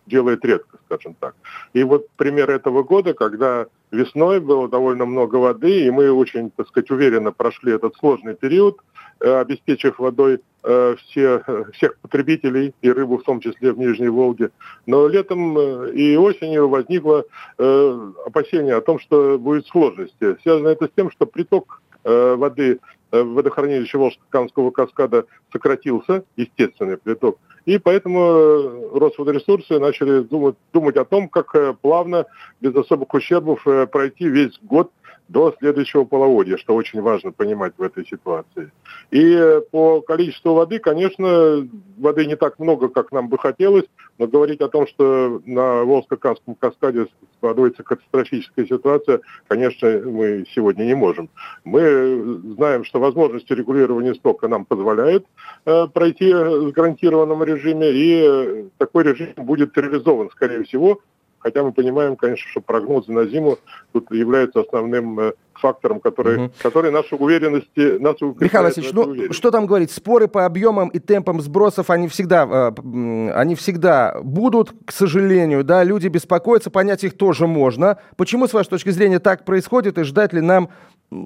делает 0.06 0.44
редко, 0.46 0.78
скажем 0.86 1.16
так. 1.20 1.36
И 1.74 1.84
вот 1.84 2.08
пример 2.18 2.50
этого 2.52 2.84
года, 2.84 3.14
когда 3.14 3.68
весной 3.92 4.40
было 4.40 4.68
довольно 4.68 5.06
много 5.06 5.36
воды, 5.38 5.86
и 5.86 5.92
мы 5.92 6.12
очень, 6.12 6.52
так 6.52 6.68
сказать, 6.68 6.92
уверенно 6.92 7.32
прошли 7.32 7.74
этот 7.74 7.96
сложный 7.96 8.36
период, 8.36 8.80
э, 9.20 9.40
обеспечив 9.40 10.00
водой 10.00 10.42
э, 10.64 10.96
все, 11.00 11.44
всех 11.74 11.98
потребителей, 12.00 12.74
и 12.82 12.92
рыбу 12.92 13.18
в 13.18 13.24
том 13.24 13.40
числе 13.40 13.72
в 13.72 13.80
Нижней 13.80 14.10
Волге. 14.10 14.52
Но 14.86 15.08
летом 15.08 15.58
э, 15.58 15.92
и 15.94 16.16
осенью 16.18 16.70
возникло 16.70 17.26
опасение 17.58 18.76
о 18.76 18.82
том, 18.82 19.00
что 19.00 19.38
будет 19.38 19.68
сложности. 19.68 20.38
Связано 20.42 20.70
это 20.70 20.86
с 20.88 20.92
тем, 20.96 21.12
что 21.12 21.26
приток 21.26 21.82
воды 22.04 22.80
в 23.12 23.24
водохранилище 23.24 23.98
Волжско-Камского 23.98 24.72
каскада 24.72 25.26
сократился, 25.52 26.24
естественный 26.36 26.98
приток, 26.98 27.40
и 27.66 27.80
поэтому 27.80 28.20
э, 28.20 28.90
Росводоресурсы 29.00 29.80
начали 29.80 30.22
думать, 30.22 30.56
думать 30.72 30.96
о 30.98 31.06
том, 31.06 31.28
как 31.28 31.56
э, 31.56 31.74
плавно, 31.82 32.26
без 32.62 32.76
особых 32.76 33.14
ущербов 33.14 33.68
э, 33.68 33.88
пройти 33.88 34.28
весь 34.28 34.60
год 34.62 34.92
до 35.28 35.54
следующего 35.60 36.06
половодья, 36.06 36.58
что 36.58 36.76
очень 36.76 37.02
важно 37.02 37.32
понимать 37.32 37.74
в 37.78 37.82
этой 37.82 38.06
ситуации. 38.06 38.72
И 39.12 39.60
по 39.72 40.02
количеству 40.02 40.54
воды, 40.54 40.80
конечно, 40.80 41.68
воды 41.98 42.26
не 42.26 42.36
так 42.36 42.60
много, 42.60 42.90
как 42.90 43.12
нам 43.12 43.28
бы 43.28 43.38
хотелось, 43.38 43.86
но 44.18 44.28
говорить 44.28 44.62
о 44.62 44.70
том, 44.70 44.88
что 44.88 45.42
на 45.46 45.84
Волжско-Камском 45.84 46.56
каскаде 46.60 47.08
складывается 47.38 47.84
катастрофическая 47.84 48.66
ситуация, 48.66 49.22
конечно, 49.48 49.90
мы 50.06 50.46
сегодня 50.54 50.84
не 50.84 50.96
можем. 50.96 51.30
Мы 51.64 52.42
знаем, 52.56 52.84
что 52.84 53.00
возможности 53.00 53.54
регулирования 53.54 54.14
стока 54.16 54.48
нам 54.48 54.66
позволяют 54.66 55.26
э, 55.66 55.88
пройти 55.88 56.34
в 56.34 56.72
гарантированном 56.72 57.44
режиме, 57.44 57.90
и 57.92 58.70
такой 58.78 59.04
режим 59.04 59.34
будет 59.38 59.78
реализован, 59.78 60.30
скорее 60.32 60.64
всего, 60.64 61.02
Хотя 61.46 61.62
мы 61.62 61.74
понимаем, 61.74 62.16
конечно, 62.16 62.50
что 62.50 62.60
прогнозы 62.60 63.12
на 63.12 63.28
зиму 63.28 63.60
тут 63.94 64.10
являются 64.10 64.62
основным 64.62 65.20
э, 65.20 65.34
фактором, 65.54 66.00
который, 66.00 66.46
угу. 66.46 66.52
который 66.64 66.90
нашу 66.90 67.18
уверенность, 67.18 67.70
нашу 67.76 68.36
Михаил 68.40 68.64
Васильевич, 68.64 68.94
ну 68.96 69.32
что 69.32 69.52
там 69.52 69.68
говорить, 69.68 69.92
споры 69.92 70.28
по 70.28 70.48
объемам 70.48 70.90
и 70.90 70.98
темпам 70.98 71.42
сбросов, 71.42 71.92
они 71.92 72.08
всегда, 72.08 72.74
э, 72.74 73.32
они 73.36 73.54
всегда 73.54 74.18
будут, 74.24 74.74
к 74.86 74.92
сожалению, 74.92 75.64
да, 75.64 75.84
люди 75.84 76.08
беспокоятся, 76.08 76.72
понять 76.72 77.04
их 77.04 77.16
тоже 77.16 77.46
можно. 77.46 78.00
Почему, 78.18 78.48
с 78.48 78.54
вашей 78.54 78.70
точки 78.70 78.90
зрения, 78.90 79.20
так 79.20 79.46
происходит 79.46 80.00
и 80.00 80.04
ждать 80.04 80.34
ли 80.34 80.42
нам 80.42 80.70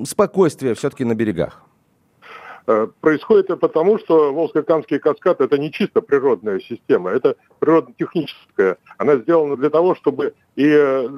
спокойствия 0.03 0.73
все-таки 0.73 1.05
на 1.05 1.15
берегах? 1.15 1.63
Э, 2.69 2.87
происходит 3.01 3.45
это 3.45 3.57
потому, 3.57 3.97
что 3.97 4.31
Волжско-Камский 4.31 4.99
каскад– 4.99 5.41
это 5.41 5.57
не 5.57 5.71
чисто 5.71 6.01
природная 6.01 6.59
система, 6.59 7.09
это 7.09 7.35
природно-техническая. 7.57 8.77
Она 8.99 9.15
сделана 9.15 9.57
для 9.57 9.71
того, 9.71 9.95
чтобы 9.95 10.35
и 10.55 10.67
э, 10.69 11.09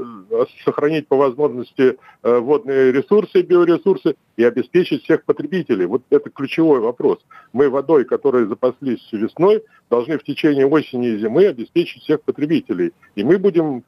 сохранить 0.63 1.09
по 1.09 1.17
возможности 1.17 1.97
э, 2.23 2.39
водные 2.39 2.93
ресурсы, 2.93 3.41
биоресурсы, 3.41 4.15
и 4.37 4.45
обеспечить 4.45 5.03
всех 5.03 5.25
потребителей. 5.25 5.87
Вот 5.87 6.03
это 6.09 6.29
ключевой 6.29 6.79
вопрос. 6.79 7.19
Мы 7.51 7.69
водой, 7.69 8.05
которой 8.05 8.45
запаслись 8.45 9.05
весной, 9.11 9.61
должны 9.89 10.17
в 10.17 10.23
течение 10.23 10.65
осени 10.65 11.09
и 11.09 11.17
зимы 11.17 11.47
обеспечить 11.47 12.03
всех 12.03 12.21
потребителей. 12.21 12.93
И 13.15 13.25
мы 13.25 13.37
будем 13.37 13.83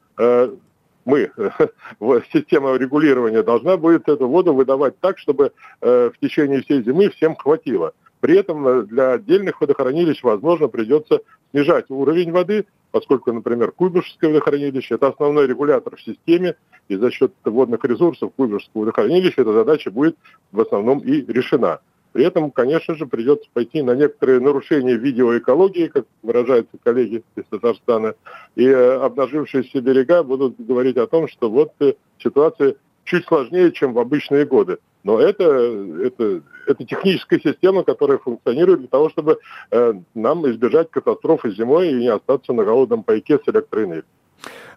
мы, 1.04 1.30
система 2.32 2.76
регулирования, 2.76 3.42
должна 3.42 3.76
будет 3.76 4.08
эту 4.08 4.28
воду 4.28 4.54
выдавать 4.54 4.98
так, 5.00 5.18
чтобы 5.18 5.52
э, 5.80 6.10
в 6.14 6.18
течение 6.18 6.62
всей 6.62 6.82
зимы 6.82 7.10
всем 7.10 7.36
хватило. 7.36 7.92
При 8.20 8.38
этом 8.38 8.66
э, 8.66 8.82
для 8.84 9.12
отдельных 9.12 9.60
водохранилищ, 9.60 10.22
возможно, 10.22 10.68
придется 10.68 11.20
снижать 11.50 11.90
уровень 11.90 12.32
воды, 12.32 12.66
поскольку, 12.90 13.32
например, 13.32 13.72
Куйбышевское 13.72 14.30
водохранилище– 14.30 14.94
это 14.96 15.08
основной 15.08 15.46
регулятор 15.46 15.96
в 15.96 16.00
системе, 16.00 16.56
и 16.88 16.96
за 16.96 17.10
счет 17.10 17.32
водных 17.44 17.84
ресурсов 17.84 18.32
Куйбышевского 18.34 18.82
водохранилища 18.82 19.42
эта 19.42 19.52
задача 19.52 19.90
будет 19.90 20.16
в 20.52 20.60
основном 20.60 21.00
и 21.00 21.20
решена. 21.30 21.80
При 22.14 22.24
этом, 22.24 22.52
конечно 22.52 22.94
же, 22.94 23.06
придется 23.06 23.48
пойти 23.52 23.82
на 23.82 23.96
некоторые 23.96 24.38
нарушения 24.38 24.94
видеоэкологии, 24.94 25.88
как 25.88 26.06
выражаются 26.22 26.78
коллеги 26.84 27.24
из 27.34 27.44
Татарстана, 27.50 28.14
и 28.54 28.64
э, 28.64 28.92
обнажившиеся 29.00 29.80
берега 29.80 30.22
будут 30.22 30.54
говорить 30.60 30.96
о 30.96 31.08
том, 31.08 31.26
что 31.26 31.50
вот 31.50 31.72
э, 31.80 31.94
ситуация 32.22 32.76
чуть 33.02 33.26
сложнее, 33.26 33.72
чем 33.72 33.94
в 33.94 33.98
обычные 33.98 34.46
годы. 34.46 34.78
Но 35.02 35.18
это, 35.18 35.42
это, 35.44 36.42
это 36.68 36.84
техническая 36.84 37.40
система, 37.40 37.82
которая 37.82 38.18
функционирует 38.18 38.78
для 38.78 38.88
того, 38.88 39.10
чтобы 39.10 39.40
э, 39.72 39.94
нам 40.14 40.48
избежать 40.48 40.92
катастрофы 40.92 41.50
зимой 41.50 41.90
и 41.90 41.94
не 41.94 42.12
остаться 42.12 42.52
на 42.52 42.64
голодном 42.64 43.02
пайке 43.02 43.40
с 43.44 43.48
электроэнергией. 43.48 44.04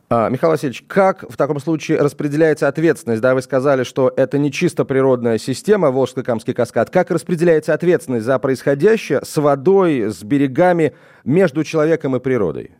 А, 0.09 0.29
Михаил 0.29 0.51
Васильевич, 0.51 0.85
как 0.87 1.29
в 1.29 1.35
таком 1.35 1.59
случае 1.59 1.99
распределяется 1.99 2.69
ответственность? 2.69 3.21
Да, 3.21 3.35
вы 3.35 3.41
сказали, 3.41 3.83
что 3.83 4.13
это 4.15 4.37
не 4.37 4.53
чисто 4.53 4.85
природная 4.85 5.37
система, 5.37 5.89
Волжско-Камский 5.89 6.53
каскад. 6.53 6.89
Как 6.89 7.11
распределяется 7.11 7.73
ответственность 7.73 8.25
за 8.25 8.39
происходящее 8.39 9.19
с 9.23 9.35
водой, 9.35 10.09
с 10.09 10.23
берегами 10.23 10.95
между 11.25 11.65
человеком 11.65 12.15
и 12.15 12.21
природой? 12.21 12.71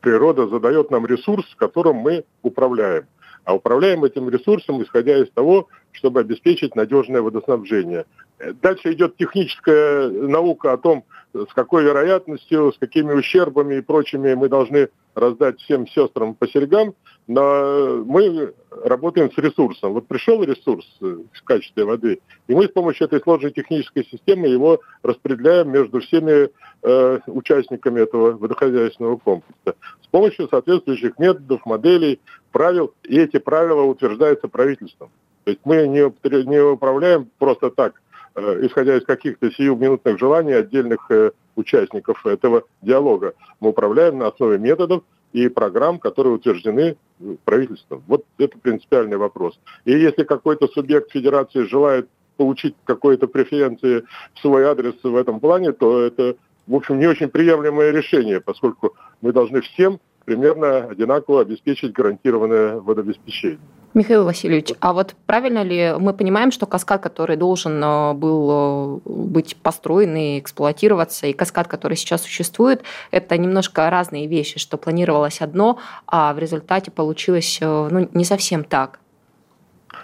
Природа 0.00 0.48
задает 0.48 0.90
нам 0.90 1.06
ресурс, 1.06 1.46
которым 1.56 1.96
мы 1.96 2.24
управляем. 2.42 3.06
А 3.44 3.54
управляем 3.54 4.04
этим 4.04 4.28
ресурсом, 4.28 4.82
исходя 4.82 5.16
из 5.16 5.30
того, 5.30 5.68
чтобы 5.96 6.20
обеспечить 6.20 6.76
надежное 6.76 7.22
водоснабжение. 7.22 8.04
Дальше 8.62 8.92
идет 8.92 9.16
техническая 9.16 10.10
наука 10.10 10.72
о 10.72 10.76
том, 10.76 11.04
с 11.32 11.52
какой 11.54 11.84
вероятностью, 11.84 12.72
с 12.72 12.78
какими 12.78 13.12
ущербами 13.12 13.76
и 13.76 13.80
прочими 13.80 14.34
мы 14.34 14.48
должны 14.48 14.88
раздать 15.14 15.58
всем 15.60 15.86
сестрам 15.88 16.34
по 16.34 16.46
серьгам, 16.46 16.94
но 17.26 18.02
мы 18.04 18.52
работаем 18.84 19.32
с 19.32 19.38
ресурсом. 19.38 19.94
Вот 19.94 20.06
пришел 20.06 20.42
ресурс 20.42 20.86
в 21.00 21.42
качестве 21.44 21.84
воды, 21.84 22.20
и 22.46 22.54
мы 22.54 22.66
с 22.66 22.70
помощью 22.70 23.06
этой 23.06 23.20
сложной 23.20 23.52
технической 23.52 24.04
системы 24.04 24.48
его 24.48 24.80
распределяем 25.02 25.70
между 25.70 26.00
всеми 26.00 26.50
э, 26.82 27.18
участниками 27.26 28.00
этого 28.00 28.32
водохозяйственного 28.32 29.16
комплекса 29.16 29.74
с 30.02 30.06
помощью 30.08 30.48
соответствующих 30.48 31.18
методов, 31.18 31.64
моделей, 31.64 32.20
правил, 32.52 32.92
и 33.04 33.18
эти 33.18 33.38
правила 33.38 33.82
утверждаются 33.82 34.48
правительством. 34.48 35.10
То 35.46 35.52
есть 35.52 35.62
мы 35.64 35.86
не, 35.86 36.00
не 36.44 36.60
управляем 36.60 37.30
просто 37.38 37.70
так, 37.70 37.94
Э, 38.36 38.58
исходя 38.66 38.98
из 38.98 39.04
каких-то 39.04 39.50
сиюминутных 39.50 40.18
желаний 40.18 40.52
отдельных 40.52 41.10
э, 41.10 41.30
участников 41.54 42.26
этого 42.26 42.64
диалога. 42.82 43.32
Мы 43.60 43.70
управляем 43.70 44.18
на 44.18 44.26
основе 44.26 44.58
методов 44.58 45.04
и 45.32 45.48
программ, 45.48 45.98
которые 45.98 46.34
утверждены 46.34 46.96
правительством. 47.46 48.02
Вот 48.06 48.26
это 48.36 48.58
принципиальный 48.58 49.16
вопрос. 49.16 49.58
И 49.86 49.92
если 49.92 50.24
какой-то 50.24 50.68
субъект 50.68 51.12
федерации 51.12 51.62
желает 51.62 52.10
получить 52.36 52.74
какой-то 52.84 53.26
преференции 53.26 54.04
в 54.34 54.40
свой 54.40 54.64
адрес 54.64 54.94
в 55.02 55.16
этом 55.16 55.40
плане, 55.40 55.72
то 55.72 56.02
это, 56.02 56.36
в 56.66 56.74
общем, 56.74 56.98
не 56.98 57.06
очень 57.06 57.28
приемлемое 57.28 57.90
решение, 57.90 58.42
поскольку 58.42 58.94
мы 59.22 59.32
должны 59.32 59.62
всем 59.62 59.98
примерно 60.26 60.88
одинаково 60.90 61.40
обеспечить 61.40 61.92
гарантированное 61.92 62.80
водообеспечение. 62.80 63.58
Михаил 63.94 64.24
Васильевич, 64.24 64.74
а 64.80 64.92
вот 64.92 65.14
правильно 65.24 65.62
ли 65.62 65.94
мы 65.98 66.12
понимаем, 66.12 66.52
что 66.52 66.66
каскад, 66.66 67.00
который 67.00 67.36
должен 67.36 67.82
э, 67.82 68.12
был 68.12 68.50
э, 68.50 68.98
быть 69.06 69.56
построен 69.56 70.14
и 70.16 70.38
эксплуатироваться, 70.38 71.26
и 71.26 71.32
каскад, 71.32 71.66
который 71.66 71.96
сейчас 71.96 72.20
существует, 72.20 72.82
это 73.10 73.38
немножко 73.38 73.88
разные 73.88 74.26
вещи, 74.26 74.58
что 74.58 74.76
планировалось 74.76 75.40
одно, 75.40 75.78
а 76.06 76.34
в 76.34 76.38
результате 76.38 76.90
получилось 76.90 77.58
э, 77.62 77.88
ну, 77.90 78.06
не 78.12 78.24
совсем 78.26 78.64
так? 78.64 79.00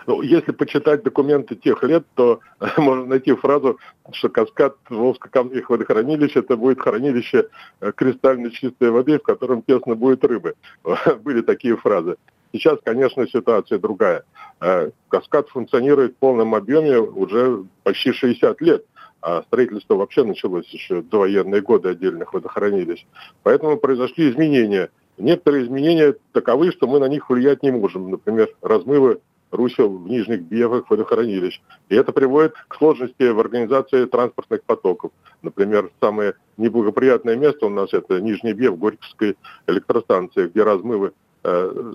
Ну, 0.07 0.23
если 0.23 0.53
почитать 0.53 1.03
документы 1.03 1.55
тех 1.55 1.83
лет, 1.83 2.05
то 2.15 2.41
можно 2.77 3.07
найти 3.07 3.35
фразу, 3.35 3.79
что 4.13 4.29
каскад 4.29 4.77
Волжско-Камских 4.89 5.65
водохранилищ 5.69 6.37
это 6.37 6.57
будет 6.57 6.81
хранилище 6.81 7.49
кристально 7.95 8.51
чистой 8.51 8.91
воды, 8.91 9.19
в 9.19 9.23
котором 9.23 9.63
тесно 9.63 9.95
будет 9.95 10.25
рыбы. 10.25 10.55
Были 11.23 11.43
такие 11.43 11.77
фразы. 11.77 12.17
Сейчас, 12.53 12.79
конечно, 12.85 13.27
ситуация 13.27 13.79
другая. 13.79 14.25
Э, 14.61 14.91
каскад 15.09 15.49
функционирует 15.49 16.13
в 16.13 16.17
полном 16.17 16.55
объеме 16.55 16.99
уже 16.99 17.65
почти 17.83 18.13
60 18.13 18.61
лет. 18.61 18.85
А 19.23 19.43
строительство 19.43 19.95
вообще 19.95 20.25
началось 20.25 20.67
еще 20.67 21.01
до 21.01 21.21
военные 21.21 21.63
годы 21.63 21.91
отдельных 21.91 22.35
водохранилищ. 22.35 23.07
Поэтому 23.45 23.77
произошли 23.77 24.29
изменения. 24.29 24.91
Некоторые 25.17 25.65
изменения 25.65 26.17
таковы, 26.33 26.73
что 26.73 26.89
мы 26.89 26.99
на 26.99 27.07
них 27.07 27.31
влиять 27.31 27.63
не 27.63 27.71
можем. 27.71 28.11
Например, 28.11 28.49
размывы 28.61 29.21
русел 29.53 29.99
в 29.99 30.09
нижних 30.09 30.43
бьевых 30.43 30.91
водохранилищ. 30.91 31.61
И 31.91 31.95
это 31.95 32.13
приводит 32.13 32.55
к 32.69 32.77
сложности 32.77 33.31
в 33.31 33.39
организации 33.39 34.07
транспортных 34.07 34.65
потоков. 34.65 35.13
Например, 35.43 35.91
самое 36.01 36.35
неблагоприятное 36.57 37.37
место 37.37 37.67
у 37.67 37.69
нас 37.69 37.93
это 37.93 38.21
Нижний 38.21 38.55
Бьев 38.55 38.79
Горьковской 38.79 39.37
электростанции, 39.67 40.49
где 40.49 40.63
размывы 40.63 41.13
э, 41.45 41.93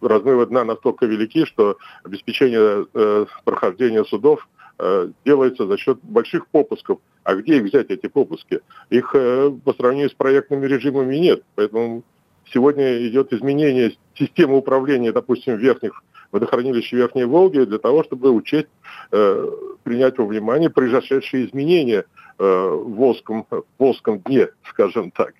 размывы 0.00 0.46
дна 0.46 0.64
настолько 0.64 1.06
велики, 1.06 1.44
что 1.44 1.78
обеспечение 2.04 2.86
э, 2.92 3.26
прохождения 3.44 4.04
судов 4.04 4.48
э, 4.78 5.08
делается 5.24 5.66
за 5.66 5.78
счет 5.78 5.98
больших 6.02 6.48
попусков. 6.48 6.98
А 7.24 7.34
где 7.36 7.58
их 7.58 7.64
взять, 7.64 7.90
эти 7.90 8.08
попуски? 8.08 8.60
Их 8.90 9.14
э, 9.14 9.50
по 9.64 9.72
сравнению 9.74 10.10
с 10.10 10.14
проектными 10.14 10.66
режимами 10.66 11.16
нет. 11.16 11.44
Поэтому 11.54 12.02
сегодня 12.52 13.06
идет 13.08 13.32
изменение 13.32 13.96
системы 14.14 14.58
управления, 14.58 15.12
допустим, 15.12 15.56
верхних 15.56 16.02
водохранилищ 16.32 16.92
Верхней 16.92 17.24
Волги 17.24 17.60
для 17.60 17.78
того, 17.78 18.02
чтобы 18.02 18.30
учесть, 18.30 18.68
э, 19.12 19.46
принять 19.84 20.18
во 20.18 20.24
внимание 20.24 20.70
произошедшие 20.70 21.46
изменения 21.46 22.04
э, 22.38 22.44
в 22.44 22.94
Волжском, 22.96 23.46
в 23.50 23.64
Волжском 23.78 24.18
дне, 24.20 24.48
скажем 24.68 25.10
так. 25.10 25.34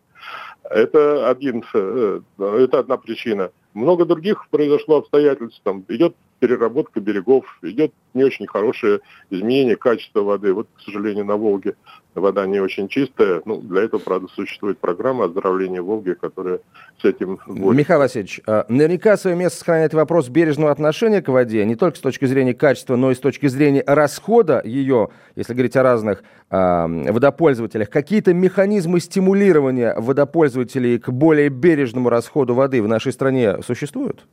Это, 0.70 1.28
один, 1.28 1.64
э, 1.74 2.20
это 2.38 2.78
одна 2.78 2.96
причина. 2.98 3.50
Много 3.74 4.04
других 4.04 4.46
произошло 4.50 4.98
обстоятельств. 4.98 5.60
Там 5.64 5.84
идет 5.88 6.14
переработка 6.42 6.98
берегов, 6.98 7.44
идет 7.62 7.92
не 8.14 8.24
очень 8.24 8.48
хорошее 8.48 8.98
изменение 9.30 9.76
качества 9.76 10.22
воды. 10.22 10.52
Вот, 10.52 10.66
к 10.76 10.80
сожалению, 10.80 11.24
на 11.24 11.36
Волге 11.36 11.76
вода 12.16 12.44
не 12.46 12.58
очень 12.58 12.88
чистая. 12.88 13.42
Ну, 13.44 13.60
для 13.60 13.82
этого, 13.82 14.00
правда, 14.00 14.26
существует 14.34 14.78
программа 14.78 15.26
оздоровления 15.26 15.80
Волги, 15.80 16.14
которая 16.20 16.58
с 17.00 17.04
этим 17.04 17.38
борется. 17.46 17.78
Михаил 17.78 18.00
Васильевич, 18.00 18.40
а, 18.44 18.66
наверняка 18.68 19.16
свое 19.16 19.36
место 19.36 19.60
сохраняет 19.60 19.94
вопрос 19.94 20.30
бережного 20.30 20.72
отношения 20.72 21.22
к 21.22 21.28
воде, 21.28 21.64
не 21.64 21.76
только 21.76 21.96
с 21.96 22.00
точки 22.00 22.24
зрения 22.24 22.54
качества, 22.54 22.96
но 22.96 23.12
и 23.12 23.14
с 23.14 23.20
точки 23.20 23.46
зрения 23.46 23.84
расхода 23.86 24.60
ее, 24.64 25.10
если 25.36 25.52
говорить 25.52 25.76
о 25.76 25.84
разных 25.84 26.24
э, 26.50 27.12
водопользователях. 27.12 27.88
Какие-то 27.88 28.34
механизмы 28.34 28.98
стимулирования 28.98 29.94
водопользователей 29.96 30.98
к 30.98 31.08
более 31.10 31.50
бережному 31.50 32.08
расходу 32.08 32.54
воды 32.54 32.82
в 32.82 32.88
нашей 32.88 33.12
стране 33.12 33.62
существуют? 33.62 34.26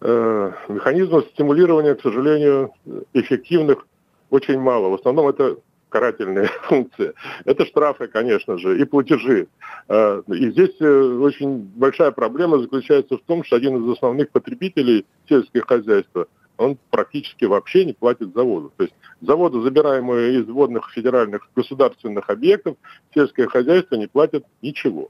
Э, 0.00 0.52
механизмов 0.68 1.26
стимулирования, 1.32 1.94
к 1.94 2.02
сожалению, 2.02 2.72
эффективных 3.14 3.86
очень 4.28 4.58
мало. 4.58 4.90
В 4.90 4.94
основном 4.94 5.28
это 5.28 5.56
карательная 5.88 6.50
функция. 6.64 7.14
Это 7.46 7.64
штрафы, 7.64 8.06
конечно 8.06 8.58
же, 8.58 8.78
и 8.78 8.84
платежи. 8.84 9.48
Э, 9.88 10.22
и 10.28 10.50
здесь 10.50 10.76
э, 10.80 11.18
очень 11.18 11.60
большая 11.76 12.10
проблема 12.10 12.58
заключается 12.58 13.16
в 13.16 13.22
том, 13.22 13.42
что 13.42 13.56
один 13.56 13.82
из 13.82 13.90
основных 13.90 14.30
потребителей 14.30 15.06
сельского 15.28 15.64
хозяйства, 15.64 16.26
он 16.58 16.76
практически 16.90 17.46
вообще 17.46 17.86
не 17.86 17.94
платит 17.94 18.34
за 18.34 18.42
воду. 18.42 18.72
То 18.76 18.84
есть 18.84 18.94
за 19.22 19.34
воду, 19.34 19.62
забираемую 19.62 20.40
из 20.40 20.46
водных 20.46 20.90
федеральных 20.92 21.48
государственных 21.56 22.28
объектов, 22.28 22.76
сельское 23.14 23.46
хозяйство 23.46 23.94
не 23.96 24.08
платит 24.08 24.44
ничего 24.60 25.08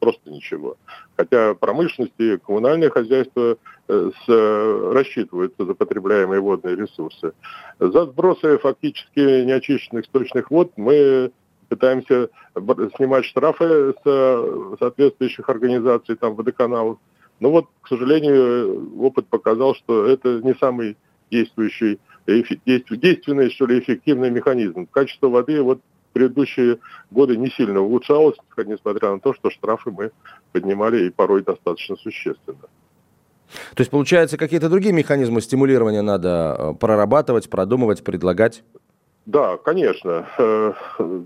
просто 0.00 0.30
ничего. 0.30 0.76
Хотя 1.16 1.54
промышленность 1.54 2.14
и 2.18 2.38
коммунальное 2.38 2.90
хозяйство 2.90 3.56
э, 3.88 4.10
с, 4.26 4.92
рассчитываются 4.92 5.64
за 5.64 5.74
потребляемые 5.74 6.40
водные 6.40 6.74
ресурсы. 6.74 7.32
За 7.78 8.06
сбросы 8.06 8.58
фактически 8.58 9.44
неочищенных 9.44 10.06
сточных 10.06 10.50
вод 10.50 10.72
мы 10.76 11.30
пытаемся 11.68 12.30
снимать 12.96 13.24
штрафы 13.26 13.94
с 14.04 14.76
соответствующих 14.80 15.48
организаций, 15.48 16.16
там, 16.16 16.34
водоканалов. 16.34 16.98
Но 17.38 17.50
вот, 17.50 17.66
к 17.80 17.88
сожалению, 17.88 19.00
опыт 19.00 19.28
показал, 19.28 19.74
что 19.76 20.04
это 20.04 20.40
не 20.42 20.54
самый 20.54 20.96
действующий, 21.30 22.00
действенный, 22.26 23.50
что 23.50 23.66
ли, 23.66 23.78
эффективный 23.78 24.30
механизм. 24.30 24.86
Качество 24.86 25.28
воды 25.28 25.62
вот 25.62 25.80
предыдущие 26.12 26.78
годы 27.10 27.36
не 27.36 27.50
сильно 27.50 27.80
улучшалось, 27.80 28.36
несмотря 28.56 29.10
на 29.10 29.20
то, 29.20 29.34
что 29.34 29.50
штрафы 29.50 29.90
мы 29.90 30.10
поднимали 30.52 31.06
и 31.06 31.10
порой 31.10 31.42
достаточно 31.42 31.96
существенно. 31.96 32.68
То 33.74 33.80
есть, 33.80 33.90
получается, 33.90 34.36
какие-то 34.36 34.68
другие 34.68 34.92
механизмы 34.92 35.40
стимулирования 35.40 36.02
надо 36.02 36.56
э, 36.58 36.74
прорабатывать, 36.74 37.50
продумывать, 37.50 38.04
предлагать? 38.04 38.62
Да, 39.26 39.56
конечно. 39.56 40.26
Э, 40.38 40.72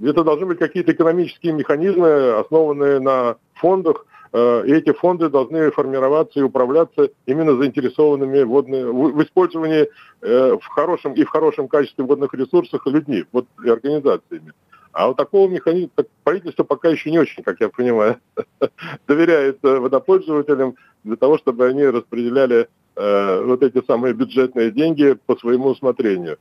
это 0.03 0.25
должны 0.25 0.47
быть 0.47 0.59
какие-то 0.59 0.93
экономические 0.93 1.53
механизмы, 1.53 2.39
основанные 2.39 2.99
на 3.01 3.37
фондах, 3.55 4.07
э, 4.33 4.65
эти 4.67 4.93
фонды 4.93 5.29
должны 5.29 5.71
формироваться 5.71 6.41
и 6.41 6.43
управляться 6.43 7.11
именно 7.27 7.57
заинтересованными 7.57 8.43
водные, 8.43 8.91
в, 8.91 9.23
использовании 9.23 9.89
в 10.23 10.67
хорошем 10.69 11.13
и 11.13 11.25
в 11.25 11.29
хорошем 11.29 11.69
качестве 11.69 12.05
водных 12.05 12.33
ресурсов 12.33 12.81
людьми, 12.87 13.25
вот 13.33 13.47
и 13.63 13.69
организациями. 13.69 14.53
А 14.95 15.09
вот 15.09 15.17
такого 15.17 15.49
механизма 15.49 15.91
правительство 16.23 16.63
пока 16.63 16.89
еще 16.89 17.11
не 17.11 17.19
очень, 17.19 17.43
как 17.43 17.61
я 17.61 17.69
понимаю, 17.69 18.21
доверяет 19.09 19.59
э, 19.65 19.79
водопользователям 19.79 20.77
для 21.03 21.17
того, 21.17 21.37
чтобы 21.37 21.67
они 21.67 21.85
распределяли 21.85 22.69
э, 22.95 23.43
вот 23.45 23.65
эти 23.65 23.85
самые 23.85 24.15
бюджетные 24.15 24.71
деньги 24.71 25.19
по 25.27 25.37
своему 25.37 25.71
усмотрению. 25.71 26.39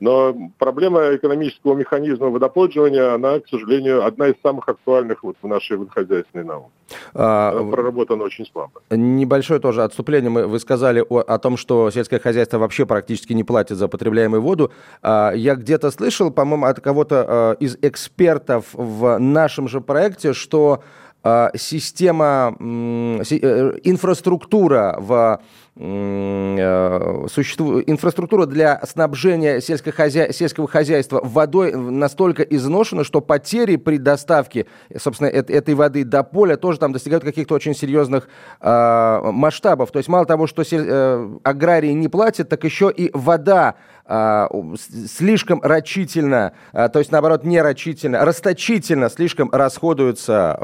Но 0.00 0.34
проблема 0.58 1.14
экономического 1.14 1.74
механизма 1.74 2.28
водопользования, 2.28 3.14
она, 3.14 3.38
к 3.38 3.48
сожалению, 3.48 4.04
одна 4.04 4.28
из 4.28 4.34
самых 4.42 4.68
актуальных 4.68 5.22
вот 5.22 5.36
в 5.40 5.46
нашей 5.46 5.76
водохозяйственной 5.76 6.44
науке. 6.44 6.70
А, 7.14 7.50
она 7.50 7.70
проработана 7.70 8.24
очень 8.24 8.46
слабо. 8.46 8.82
Небольшое 8.90 9.60
тоже 9.60 9.82
отступление. 9.82 10.30
Вы 10.30 10.58
сказали 10.58 11.04
о, 11.06 11.18
о 11.20 11.38
том, 11.38 11.56
что 11.56 11.90
сельское 11.90 12.18
хозяйство 12.18 12.58
вообще 12.58 12.86
практически 12.86 13.34
не 13.34 13.44
платит 13.44 13.76
за 13.76 13.88
потребляемую 13.88 14.42
воду. 14.42 14.72
А, 15.02 15.32
я 15.32 15.54
где-то 15.54 15.90
слышал, 15.90 16.30
по-моему, 16.30 16.66
от 16.66 16.80
кого-то 16.80 17.24
а, 17.28 17.52
из 17.54 17.76
экспертов 17.82 18.66
в 18.72 19.18
нашем 19.18 19.68
же 19.68 19.80
проекте, 19.80 20.32
что 20.32 20.82
а, 21.22 21.50
система, 21.54 22.56
э, 22.58 23.74
инфраструктура 23.84 24.96
в 24.98 25.40
существует 25.80 27.88
инфраструктура 27.88 28.44
для 28.44 28.84
снабжения 28.84 29.60
сельскохозя... 29.60 30.30
сельского 30.30 30.68
хозяйства 30.68 31.22
водой 31.24 31.74
настолько 31.74 32.42
изношена, 32.42 33.02
что 33.02 33.22
потери 33.22 33.76
при 33.76 33.96
доставке, 33.96 34.66
собственно, 34.98 35.28
этой 35.28 35.74
воды 35.74 36.04
до 36.04 36.22
поля 36.22 36.56
тоже 36.56 36.78
там 36.78 36.92
достигают 36.92 37.24
каких-то 37.24 37.54
очень 37.54 37.74
серьезных 37.74 38.28
э, 38.60 39.20
масштабов. 39.32 39.90
То 39.90 39.98
есть 39.98 40.10
мало 40.10 40.26
того, 40.26 40.46
что 40.46 40.64
сель... 40.64 40.84
э, 40.86 41.30
аграрии 41.44 41.92
не 41.92 42.08
платят, 42.08 42.50
так 42.50 42.62
еще 42.64 42.92
и 42.94 43.10
вода 43.14 43.76
э, 44.04 44.48
слишком 45.08 45.62
рачительно, 45.62 46.52
э, 46.74 46.90
то 46.90 46.98
есть 46.98 47.10
наоборот 47.10 47.44
не 47.44 47.62
рачительно, 47.62 48.22
расточительно 48.24 49.08
слишком 49.08 49.48
расходуется, 49.50 50.60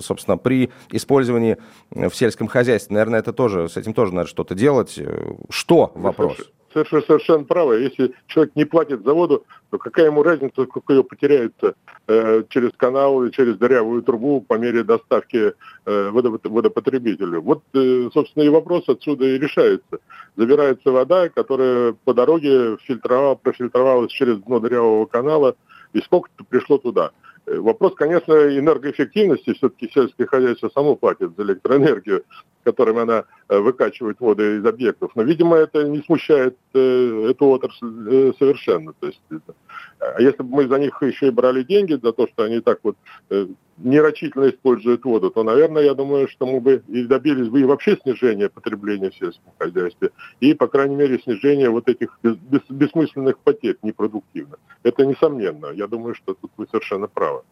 собственно, 0.00 0.38
при 0.38 0.70
использовании 0.90 1.58
в 1.90 2.14
сельском 2.14 2.46
хозяйстве. 2.46 2.94
Наверное, 2.94 3.20
это 3.20 3.34
тоже, 3.34 3.68
с 3.68 3.76
этим 3.76 3.92
тоже 3.92 4.21
надо 4.22 4.30
что-то 4.30 4.54
делать. 4.54 4.98
Э, 4.98 5.34
что 5.50 5.92
вопрос? 5.94 6.38
Совершенно, 6.72 7.02
совершенно 7.02 7.44
правы. 7.44 7.80
Если 7.80 8.14
человек 8.28 8.56
не 8.56 8.64
платит 8.64 9.04
за 9.04 9.12
воду, 9.12 9.44
то 9.70 9.76
какая 9.76 10.06
ему 10.06 10.22
разница, 10.22 10.64
сколько 10.64 10.94
ее 10.94 11.04
потеряет 11.04 11.52
э, 12.06 12.44
через 12.48 12.70
канал 12.78 13.22
или 13.22 13.30
через 13.30 13.58
дырявую 13.58 14.02
трубу 14.02 14.40
по 14.40 14.54
мере 14.54 14.82
доставки 14.82 15.52
э, 15.84 16.10
водопотребителю. 16.10 17.42
Вот, 17.42 17.62
э, 17.74 18.08
собственно, 18.14 18.44
и 18.44 18.48
вопрос 18.48 18.88
отсюда 18.88 19.26
и 19.26 19.38
решается. 19.38 19.98
Забирается 20.36 20.90
вода, 20.90 21.28
которая 21.28 21.94
по 22.04 22.14
дороге 22.14 22.78
фильтровала, 22.84 23.34
профильтровалась 23.34 24.10
через 24.10 24.38
дно 24.38 24.58
дырявого 24.58 25.04
канала, 25.04 25.56
и 25.92 26.00
сколько-то 26.00 26.44
пришло 26.44 26.78
туда. 26.78 27.10
Э, 27.46 27.58
вопрос, 27.58 27.94
конечно, 27.94 28.32
энергоэффективности. 28.32 29.54
Все-таки 29.54 29.90
сельское 29.92 30.26
хозяйство 30.26 30.70
само 30.74 30.96
платит 30.96 31.36
за 31.36 31.42
электроэнергию, 31.42 32.24
которым 32.64 32.98
она 32.98 33.24
э, 33.48 33.58
выкачивает 33.58 34.20
воду 34.20 34.58
из 34.58 34.64
объектов. 34.64 35.12
Но, 35.14 35.22
видимо, 35.22 35.56
это 35.56 35.84
не 35.84 36.02
смущает 36.02 36.56
э, 36.74 37.30
эту 37.30 37.46
отрасль 37.46 38.34
совершенно. 38.38 38.92
То 38.94 39.06
есть, 39.08 39.20
если 40.18 40.42
бы 40.42 40.56
мы 40.56 40.68
за 40.68 40.78
них 40.78 41.00
еще 41.02 41.28
и 41.28 41.30
брали 41.30 41.62
деньги 41.62 41.94
за 41.94 42.12
то, 42.12 42.26
что 42.26 42.44
они 42.44 42.60
так 42.60 42.80
вот 42.82 42.96
нерочительно 43.78 44.48
используют 44.48 45.04
воду, 45.04 45.30
то, 45.30 45.42
наверное, 45.42 45.82
я 45.82 45.94
думаю, 45.94 46.28
что 46.28 46.46
мы 46.46 46.60
бы 46.60 46.82
и 46.88 47.04
добились 47.04 47.48
бы 47.48 47.60
и 47.60 47.64
вообще 47.64 47.96
снижения 47.96 48.48
потребления 48.48 49.10
в 49.10 49.16
сельском 49.16 49.52
хозяйстве, 49.58 50.10
и, 50.40 50.54
по 50.54 50.66
крайней 50.68 50.96
мере, 50.96 51.18
снижения 51.18 51.70
вот 51.70 51.88
этих 51.88 52.18
бессмысленных 52.22 53.38
потерь 53.38 53.76
непродуктивно. 53.82 54.56
Это 54.82 55.06
несомненно. 55.06 55.66
Я 55.72 55.86
думаю, 55.86 56.14
что 56.14 56.34
тут 56.34 56.50
вы 56.56 56.66
совершенно 56.70 57.08
правы. 57.08 57.42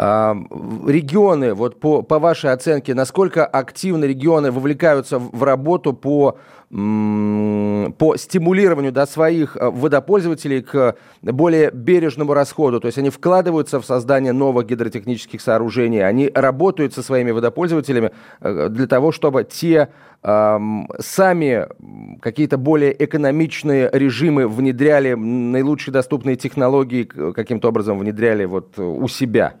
Регионы, 0.00 1.52
вот 1.52 1.78
по, 1.78 2.00
по 2.00 2.18
вашей 2.18 2.52
оценке, 2.52 2.94
насколько 2.94 3.44
активно 3.44 4.06
регионы 4.06 4.50
вовлекаются 4.50 5.18
в 5.18 5.42
работу 5.42 5.92
по, 5.92 6.38
по 6.70 8.16
стимулированию 8.16 8.92
да, 8.92 9.04
своих 9.06 9.58
э, 9.58 9.68
водопользователей 9.68 10.62
к 10.62 10.96
более 11.20 11.70
бережному 11.70 12.32
расходу? 12.32 12.80
То 12.80 12.86
есть 12.86 12.96
они 12.96 13.10
вкладываются 13.10 13.78
в 13.78 13.84
создание 13.84 14.32
новых 14.32 14.68
гидротехнических 14.68 15.38
сооружений, 15.38 16.00
они 16.00 16.30
работают 16.34 16.94
со 16.94 17.02
своими 17.02 17.32
водопользователями 17.32 18.10
э, 18.40 18.68
для 18.70 18.86
того, 18.86 19.12
чтобы 19.12 19.44
те 19.44 19.88
сами 20.22 21.66
какие-то 22.20 22.58
более 22.58 23.04
экономичные 23.04 23.88
режимы 23.90 24.48
внедряли, 24.48 25.14
наилучшие 25.14 25.94
доступные 25.94 26.36
технологии 26.36 27.04
каким-то 27.04 27.68
образом 27.68 27.98
внедряли 27.98 28.44
вот 28.44 28.78
у 28.78 29.08
себя? 29.08 29.54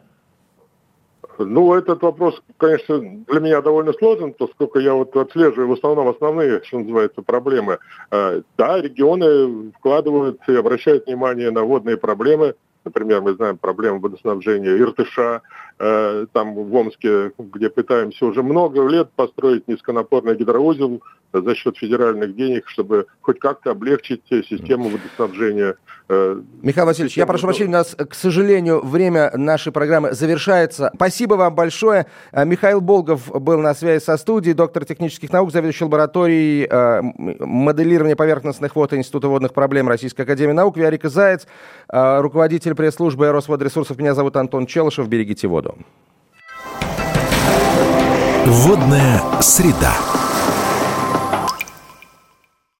Ну, 1.44 1.74
этот 1.74 2.02
вопрос, 2.02 2.42
конечно, 2.58 2.98
для 3.00 3.40
меня 3.40 3.62
довольно 3.62 3.92
сложен, 3.92 4.32
поскольку 4.32 4.78
я 4.78 4.94
вот 4.94 5.16
отслеживаю 5.16 5.68
в 5.68 5.72
основном 5.72 6.08
основные, 6.08 6.62
что 6.64 6.78
называется, 6.78 7.22
проблемы. 7.22 7.78
А, 8.10 8.42
да, 8.56 8.80
регионы 8.80 9.72
вкладывают 9.72 10.40
и 10.48 10.54
обращают 10.54 11.06
внимание 11.06 11.50
на 11.50 11.62
водные 11.62 11.96
проблемы. 11.96 12.54
Например, 12.84 13.20
мы 13.20 13.34
знаем 13.34 13.58
проблему 13.58 14.00
водоснабжения 14.00 14.76
Иртыша, 14.76 15.42
э, 15.42 15.69
там 15.80 16.54
в 16.54 16.74
Омске, 16.74 17.32
где 17.38 17.70
пытаемся 17.70 18.26
уже 18.26 18.42
много 18.42 18.86
лет 18.86 19.10
построить 19.16 19.66
низконапорный 19.66 20.36
гидроузел 20.36 21.00
за 21.32 21.54
счет 21.54 21.76
федеральных 21.78 22.34
денег, 22.34 22.68
чтобы 22.68 23.06
хоть 23.20 23.38
как-то 23.38 23.70
облегчить 23.70 24.22
систему 24.28 24.88
водоснабжения. 24.88 25.76
Э, 26.08 26.40
Михаил 26.62 26.86
Васильевич, 26.86 27.16
я 27.16 27.26
прошу 27.26 27.46
прощения, 27.46 27.68
у 27.68 27.72
нас, 27.72 27.94
к 27.96 28.14
сожалению, 28.14 28.84
время 28.84 29.30
нашей 29.36 29.72
программы 29.72 30.12
завершается. 30.12 30.90
Спасибо 30.94 31.34
вам 31.34 31.54
большое. 31.54 32.06
Э, 32.32 32.44
Михаил 32.44 32.80
Болгов 32.80 33.30
был 33.30 33.60
на 33.60 33.74
связи 33.74 34.02
со 34.02 34.16
студией, 34.16 34.54
доктор 34.54 34.84
технических 34.84 35.32
наук, 35.32 35.52
заведующий 35.52 35.84
лабораторией 35.84 36.66
э, 36.68 37.00
моделирования 37.38 38.16
поверхностных 38.16 38.74
вод 38.74 38.92
Института 38.92 39.28
водных 39.28 39.52
проблем 39.52 39.88
Российской 39.88 40.22
Академии 40.22 40.52
Наук, 40.52 40.76
Виарика 40.76 41.08
Заяц, 41.08 41.46
руководитель 41.88 42.74
пресс-службы 42.74 43.30
Росводресурсов. 43.30 43.98
Меня 43.98 44.14
зовут 44.14 44.36
Антон 44.36 44.66
Челышев. 44.66 45.08
Берегите 45.08 45.46
воду. 45.46 45.69
Водная 48.46 49.22
среда. 49.40 50.09